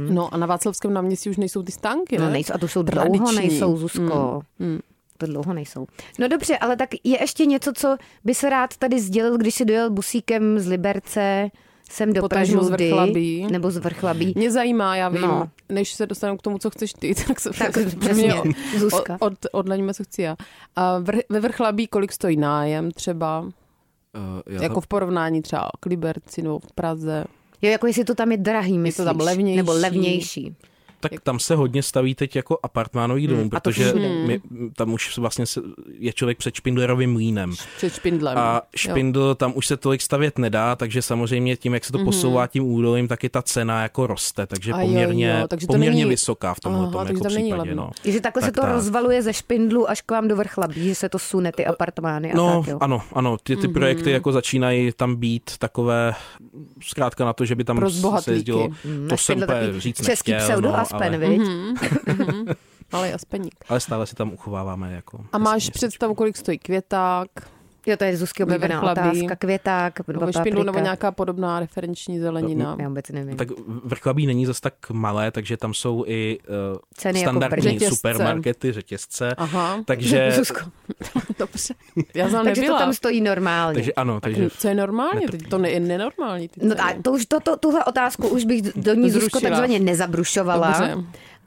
[0.00, 2.24] No a na Václavském náměstí už nejsou ty stánky, ne?
[2.24, 3.36] No nejsou, a to jsou dlouho Tradiční.
[3.36, 4.40] nejsou, Zuzko.
[4.60, 4.78] Hmm.
[5.18, 5.86] To dlouho nejsou.
[6.18, 9.64] No dobře, ale tak je ještě něco, co by se rád tady sdělil, když si
[9.64, 11.48] dojel busíkem z Liberce
[11.90, 13.46] sem do Pražudy, Vrchlabí.
[13.50, 14.32] nebo z Vrchlabí.
[14.36, 15.48] Mě zajímá, já vím, No.
[15.68, 18.46] než se dostanu k tomu, co chceš ty, tak se Tak přesně, od,
[18.78, 19.16] Zuzka.
[19.20, 20.36] od, odlaďme, co chci já.
[20.76, 23.44] A vr, ve Vrchlabí kolik stojí nájem třeba,
[24.14, 27.24] Uh, já jako v porovnání třeba k Liberci nebo v Praze.
[27.62, 29.04] Jo, jako jestli to tam je drahý, myslíš?
[29.04, 29.56] tam levnější.
[29.56, 30.56] Nebo levnější.
[31.10, 34.08] Tak tam se hodně staví teď jako apartmánový dům, Hmm, protože všude.
[34.08, 34.40] my,
[34.76, 35.60] tam už vlastně se,
[35.98, 37.52] je člověk před Špindlerovým mlýnem.
[37.76, 38.38] Před Špindlem.
[38.38, 38.60] A jo.
[38.76, 42.64] Špindl tam už se tolik stavět nedá, takže samozřejmě tím, jak se to posouvá tím
[42.64, 45.98] údolím, tak i ta cena jako roste, takže A jo, poměrně, jo, takže to poměrně
[45.98, 47.54] není- vysoká v tomhle tom takže jako případě.
[47.54, 47.74] levno.
[47.84, 47.90] No.
[48.02, 48.70] Takže takhle Tak se to tak.
[48.72, 52.36] rozvaluje ze Špindlu až k vám do Vrchlabí, že se to sune ty apartmány a
[52.36, 52.78] No, tak, jo.
[52.80, 56.14] ano, ano, ty, ty projekty jako začínají tam být takové,
[56.82, 57.90] zkrátka na to, že by tam
[58.20, 61.42] se jezdilo, Mm, to na jsem říct Český nechtěl, pseudo no, Aspen, ale, viď?
[62.92, 63.54] Ale aspeník.
[63.68, 65.24] ale stále si tam uchováváme jako...
[65.32, 67.28] A máš představu, kolik stojí květák,
[67.86, 69.00] Jo, to je Zuzky oblíbená Vrchlabí.
[69.20, 69.36] otázka.
[69.36, 72.76] Květák, nebo Špindlu, nebo nějaká podobná referenční zelenina.
[72.80, 73.36] Já vůbec nevím.
[73.36, 73.48] Tak
[73.84, 77.72] Vrchlabí není zas tak malé, takže tam jsou i uh, Ceny jako standardní Brně.
[77.78, 77.94] Řetězce.
[77.96, 79.34] supermarkety, řetězce.
[79.36, 80.60] Aha, Takže, Zuzko.
[81.38, 81.74] dobře.
[82.14, 82.78] Já Takže to nebyla.
[82.78, 83.74] tam stojí normálně.
[83.74, 85.28] takže ano, takže Co je normálně?
[85.30, 86.48] Teď to ne, je nenormální.
[86.48, 89.78] Ty No tak, to už to, to, tuhle otázku už bych do ní Zuzko takzvaně
[89.78, 90.66] nezabrušovala.
[90.80, 90.96] Dobře.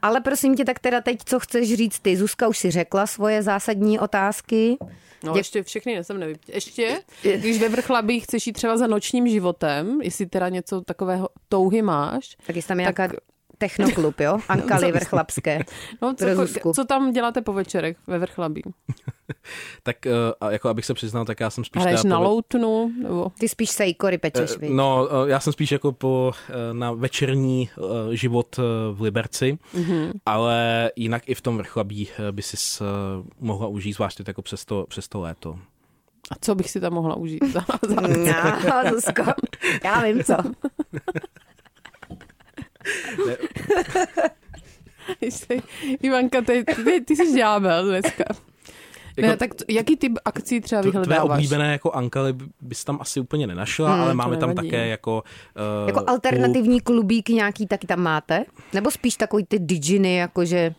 [0.02, 2.16] Ale prosím tě, tak teda teď, co chceš říct ty?
[2.16, 4.76] Zuzka už si řekla svoje zásadní otázky.
[5.24, 6.36] No, Dě- ještě všechny jsem nevím.
[6.48, 11.82] Ještě, když ve Vrchlabí chceš jít třeba za nočním životem, jestli teda něco takového touhy
[11.82, 13.08] máš, Tak jestli tam je nějaká
[13.58, 14.38] technoklub, jo?
[14.48, 15.58] Ankali vrchlapské.
[16.02, 16.72] no, co, ko- Zuzku.
[16.72, 18.62] co tam děláte po večerech ve Vrchlabí?
[19.82, 21.82] tak uh, a jako abych se přiznal, tak já jsem spíš...
[21.82, 22.92] Hraješ na po- loutnu?
[23.02, 23.32] Nebo...
[23.38, 24.70] Ty spíš sejkory pečeš, viď?
[24.70, 29.58] No, eh, já jsem spíš jako po, eh, na večerní eh, život eh, v Liberci,
[29.74, 30.12] mm-hmm.
[30.26, 32.84] ale jinak i v tom vrchlabí eh, by si eh,
[33.40, 35.58] mohla užít, zvláště jako přes to, přes to léto.
[36.30, 37.44] A co bych si tam mohla užít?
[37.52, 38.00] Za, za...
[38.00, 39.22] No, Zuzko,
[39.84, 40.36] já vím co.
[45.22, 45.62] Jsi-
[46.02, 48.24] Ivanka, ty, ty, ty jsi ďábel dneska.
[49.16, 51.30] Jako- ne, tak t- jaký typ akcí třeba Tv- Tvé vyhledáváš?
[51.38, 54.68] oblíbené jako Ankaly by- bys tam asi úplně nenašla, Hmm, ale máme tam nevadí.
[54.68, 55.22] také jako...
[55.82, 58.44] Uh, Jako alternativní klubíky nějaký taky tam máte?
[58.72, 60.74] Nebo spíš takový ty diginy, jakože...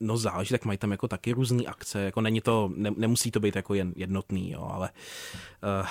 [0.00, 3.40] No záleží, tak mají tam jako taky různé akce, jako není to, ne, nemusí to
[3.40, 4.90] být jako jen jednotný, jo, ale
[5.80, 5.86] uh,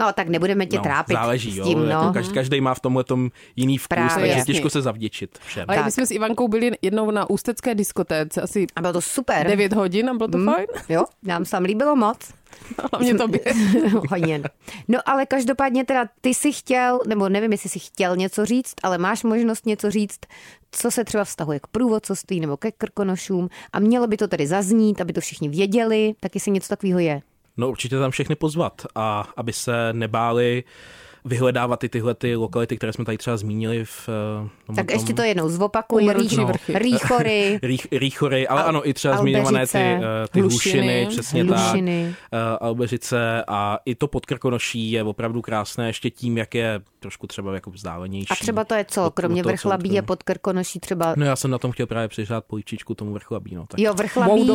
[0.00, 1.84] No tak nebudeme tě no, trápit záleží, s jo, tím, no.
[1.86, 4.54] jako každý, každý má v tomhle tom jiný vkus, Právě, takže jasně.
[4.54, 5.64] těžko se zavděčit všem.
[5.68, 5.84] Ale Tak.
[5.86, 9.46] my jsme s Ivankou byli jednou na ústecké diskotéce, asi A bylo to super.
[9.46, 10.66] 9 hodin a bylo to Mm, fajn.
[10.88, 12.16] Jo, nám se tam líbilo moc.
[12.92, 13.40] Hlavně tobě.
[14.10, 14.42] Hodně.
[14.88, 18.98] No ale každopádně teda ty si chtěl, nebo nevím, jestli si chtěl něco říct, ale
[18.98, 20.18] máš možnost něco říct,
[20.72, 25.00] co se třeba vztahuje k průvodcovství nebo ke krkonošům a mělo by to tedy zaznít,
[25.00, 27.22] aby to všichni věděli, tak jestli něco takového je.
[27.56, 30.64] No určitě tam všechny pozvat a aby se nebáli
[31.24, 34.94] vyhledávat i tyhle ty lokality, které jsme tady třeba zmínili v eh, tom, Tak tom,
[34.96, 36.02] ještě to jednou zopakuj.
[36.02, 36.78] Umrtí Rých, vrchy.
[36.78, 41.06] rýchory, Rých, rýchory, ale Al- ano, i třeba Albeřice, zmiňované ty, eh, ty Hlušiny, hlušiny,
[41.08, 42.14] přesně Hlušiny.
[42.30, 47.26] tak, eh, Albeřice a i to podkrkonoší je opravdu krásné ještě tím, jak je trošku
[47.26, 48.26] třeba jako vzdálenější.
[48.30, 50.04] a třeba to je co, od- kromě od toho vrchlabí centru.
[50.04, 51.14] a pod Krkonoší třeba...
[51.16, 53.66] No já jsem na tom chtěl právě přiřát políčičku tomu vrchlabí, no.
[53.66, 54.50] Tak Jo, vrchlabí.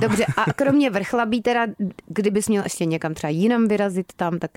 [0.00, 1.66] Dobře, a kromě vrchlabí teda,
[2.06, 4.50] kdybys měl ještě někam třeba jinam vyrazit tam, tak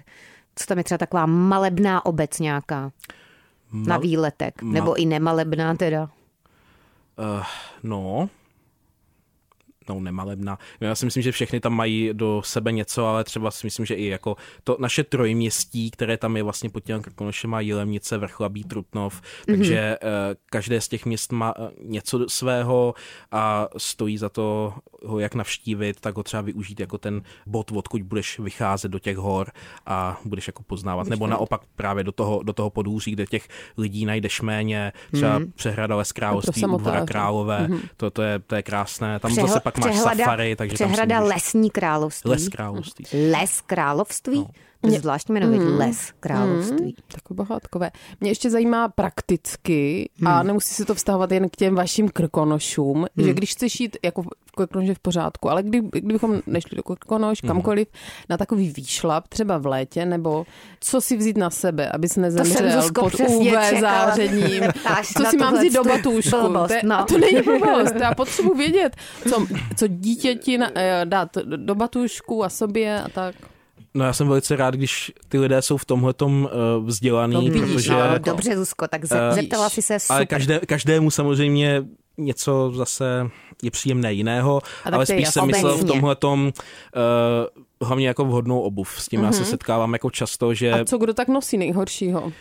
[0.60, 2.91] co tam je třeba taková malebná obec nějaká.
[3.74, 6.03] Na výletek, mal- nebo i nemalebná teda.
[6.03, 7.43] Uh,
[7.84, 8.30] no,
[9.90, 10.58] no nemalebná.
[10.82, 13.86] No, Já si myslím, že všechny tam mají do sebe něco, ale třeba si myslím,
[13.86, 18.64] že i jako to naše trojměstí, které tam je vlastně pod těm Krkonošema, Jilemnice, Vrchlabí,
[18.64, 20.10] Trutnov, takže uh,
[20.46, 22.94] každé z těch měst má eh, něco svého
[23.32, 24.74] a stojí za to
[25.06, 29.18] ho jak navštívit, tak ho třeba využít jako ten bod, odkud budeš vycházet do těch
[29.18, 29.52] hor
[29.86, 31.08] a budeš jako poznávat.
[31.08, 35.96] Nebo naopak právě do toho, do toho podhůří, kde těch lidí najdeš méně, třeba přehrada
[35.96, 36.62] Les Království.
[37.08, 37.68] Králové,
[37.98, 39.20] to, to, je, to je krásné.
[39.20, 41.36] Tam Přehl- zase pak máš přehlada- safari, takže Přehrada tam můžeš...
[41.36, 42.30] Lesní království.
[42.32, 43.06] Les Království.
[43.32, 44.38] Les království?
[44.40, 44.48] No.
[44.88, 45.78] Zvláštní jméno, mm.
[45.78, 46.86] Les království.
[46.86, 47.92] Mm, takové bohátkové.
[48.22, 50.28] Mě ještě zajímá prakticky, hmm.
[50.28, 53.28] a nemusí se to vztahovat jen k těm vašim krkonošům, hmm.
[53.28, 54.24] že když chceš jít jako
[54.56, 57.88] krkonoš je v pořádku, ale kdy, kdybychom nešli do krkonoš, kamkoliv,
[58.30, 60.46] na takový výšlap, třeba v létě, nebo
[60.80, 64.64] co si vzít na sebe, abys nezemřel pod UV zářením.
[65.18, 66.40] co si mám vzít do batůžku?
[66.40, 67.06] Blbost, no.
[67.06, 68.96] to není blbost, já potřebuji vědět,
[69.30, 73.36] co, co dítěti na, eh, dát do batůžku a sobě a tak.
[73.94, 76.48] No já jsem velice rád, když ty lidé jsou v tomhle uh,
[76.86, 77.94] vzdělaný, to vidíš, protože...
[77.94, 80.16] No, dobře, Zuzko, tak uh, zeptala si se super.
[80.16, 81.84] Ale každé, každému samozřejmě
[82.18, 83.30] něco zase
[83.64, 86.52] je příjemné jiného, ale spíš jsem myslel v tomhle tom
[87.82, 89.02] uh, hlavně jako vhodnou obuv.
[89.02, 89.26] S tím mm-hmm.
[89.26, 89.50] já se mhm.
[89.50, 90.72] setkávám jako často, že...
[90.72, 92.32] A co kdo tak nosí nejhoršího?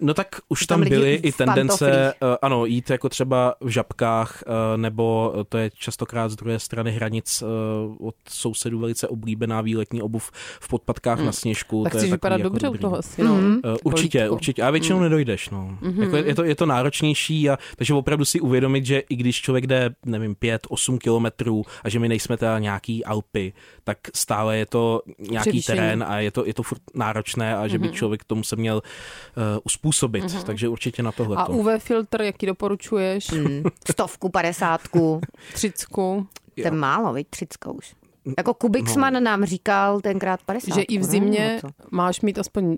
[0.00, 4.42] No tak už tam, tam byly i tendence, uh, ano, jít jako třeba v žabkách,
[4.46, 10.02] uh, nebo to je častokrát z druhé strany hranic uh, od sousedů velice oblíbená výletní
[10.02, 10.30] obuv
[10.60, 11.26] v podpatkách hmm.
[11.26, 11.84] na sněžku.
[11.84, 12.78] Tak to chceš vypadat jako dobře dobrý.
[12.78, 13.34] u toho asi, no.
[13.34, 13.60] Mm.
[13.64, 14.62] Uh, určitě, určitě.
[14.62, 15.02] A většinou mm.
[15.02, 15.78] nedojdeš, no.
[15.82, 16.02] Mm-hmm.
[16.02, 19.40] Jako je, je, to, je to náročnější, a, takže opravdu si uvědomit, že i když
[19.40, 23.52] člověk jde, nevím, pět, osm kilometrů a že my nejsme teda nějaký Alpy,
[23.84, 25.76] tak stále je to nějaký Převýšení.
[25.76, 27.92] terén a je to, je to furt náročné a že by mm-hmm.
[27.92, 30.42] člověk tomu se měl uh, uspůsobit, mm-hmm.
[30.42, 31.36] takže určitě na tohle.
[31.36, 33.30] A UV filtr, jaký doporučuješ?
[33.30, 35.20] Mm, stovku, padesátku.
[35.52, 36.26] Třicku.
[36.54, 37.94] To je málo, veď třicka už.
[38.38, 39.20] Jako Kubixman no.
[39.20, 40.74] nám říkal tenkrát 50.
[40.74, 41.60] Že i v zimě
[41.90, 42.76] máš mít aspoň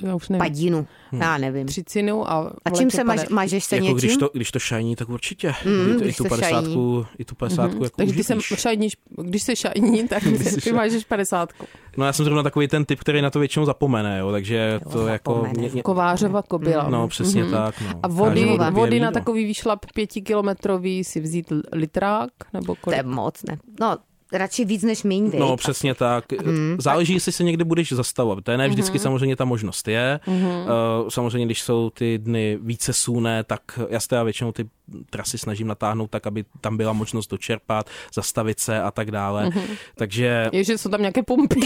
[0.00, 0.38] to já už nevím.
[0.38, 1.20] Padinu, hmm.
[1.20, 1.66] já nevím.
[1.66, 3.96] Třicinu a A čím se maž, mažeš se jako něčím?
[3.96, 5.54] Když to, když to šajní, tak určitě.
[5.64, 7.84] Mm, I, tu padesátku, I tu padesátku mm-hmm.
[7.84, 10.22] jako Takže když, se šajníš, když se šajní, tak
[10.64, 11.66] ty mážeš padesátku.
[11.96, 14.90] No já jsem zrovna takový ten typ, který na to většinou zapomene, jo, takže jo,
[14.90, 15.46] to jako...
[15.56, 15.82] Mě, mě...
[15.82, 16.88] Kovářova kobila.
[16.88, 17.50] No, přesně mm-hmm.
[17.50, 17.80] tak.
[17.80, 18.00] No.
[18.02, 22.30] A vody, vody na takový výšlap pětikilometrový si vzít litrák?
[22.52, 23.00] Nebo kolik?
[23.00, 23.58] To je moc, ne.
[23.80, 23.96] No,
[24.32, 26.32] radši víc než míň, No, přesně tak.
[26.32, 28.44] Mm, Záleží, jestli se někde budeš zastavovat.
[28.44, 29.02] To je ne vždycky mm.
[29.02, 30.20] samozřejmě ta možnost je.
[30.26, 30.44] Mm.
[30.44, 34.68] Uh, samozřejmě, když jsou ty dny více suné, tak já se většinou ty
[35.10, 39.44] trasy snažím natáhnout tak, aby tam byla možnost dočerpat, zastavit se a tak dále.
[39.44, 39.62] Mm.
[39.94, 40.48] Takže...
[40.52, 41.60] Je, že jsou tam nějaké pumpy.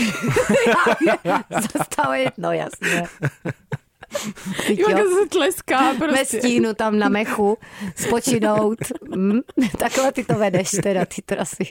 [1.79, 3.05] zastavit, no jasně.
[4.69, 6.17] Ivanka se tleská prostě.
[6.17, 7.59] Ve stínu tam na mechu,
[7.97, 8.79] spočinout.
[9.17, 9.41] Mm,
[9.79, 11.65] takhle ty to vedeš teda, ty trasy.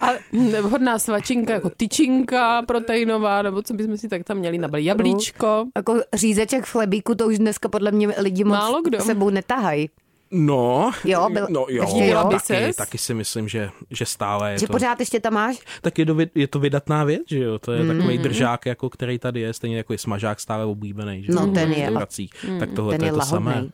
[0.00, 0.08] A
[0.60, 5.66] vhodná svačinka, jako tyčinka proteinová, nebo co bychom si tak tam měli na jablíčko.
[5.76, 9.00] Jako řízeček v chlebíku, to už dneska podle mě lidi moc Málo kdo.
[9.00, 9.90] sebou netahají.
[10.36, 14.66] No, jo, byl, no jo, jo taky, taky si myslím, že, že stále je že
[14.66, 14.72] to...
[14.72, 15.56] pořád ještě tam máš?
[15.82, 18.90] Tak je to, je to vydatná věc, že jo, to je mm, takový držák, jako
[18.90, 22.72] který tady je, stejně jako je smažák stále oblíbený, že no, ten je, mm, tak
[22.72, 23.66] tohle ten to je, je to samé.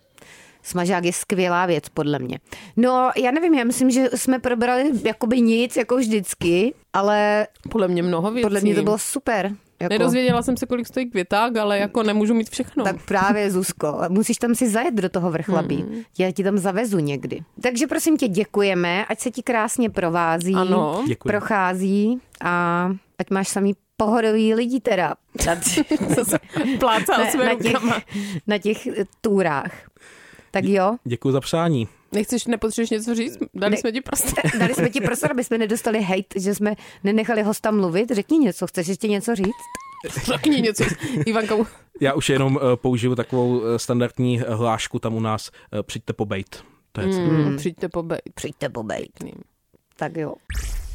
[0.63, 2.39] Smažák je skvělá věc, podle mě.
[2.77, 7.47] No, já nevím, já myslím, že jsme probrali jakoby nic, jako vždycky, ale...
[7.71, 8.43] Podle mě mnoho věcí.
[8.43, 9.53] Podle mě to bylo super.
[9.81, 9.93] Jako...
[9.95, 12.85] Nedozvěděla jsem se, kolik stojí květák, ale jako nemůžu mít všechno.
[12.85, 15.77] Tak právě, Zuzko, musíš tam si zajet do toho vrchlabí.
[15.77, 16.03] Hmm.
[16.19, 17.41] Já ti tam zavezu někdy.
[17.63, 21.05] Takže prosím tě, děkujeme, ať se ti krásně provází, ano.
[21.23, 22.87] prochází a
[23.19, 25.15] ať máš samý pohodový lidi teda.
[26.81, 27.77] Plácal na, na, těch,
[28.47, 28.89] na těch
[29.21, 29.73] túrách.
[30.51, 30.97] Tak jo.
[31.05, 31.89] Děkuji za přání.
[32.13, 33.39] Nechceš, nepotřebuješ něco říct?
[33.55, 34.45] Dali ne, jsme ti prostor.
[34.59, 38.11] Dali jsme ti prostor, aby jsme nedostali hate, že jsme nenechali hosta mluvit.
[38.11, 39.47] Řekni něco, chceš ještě něco říct?
[40.25, 40.85] Řekni něco,
[41.27, 41.55] Ivanka.
[42.01, 45.51] Já už jenom uh, použiju takovou uh, standardní uh, hlášku tam u nás.
[45.83, 46.65] Přijďte pobejt.
[46.93, 48.23] To je mm, přijďte pobejt.
[48.35, 49.25] Přijďte pobejt.
[49.97, 50.35] Tak jo.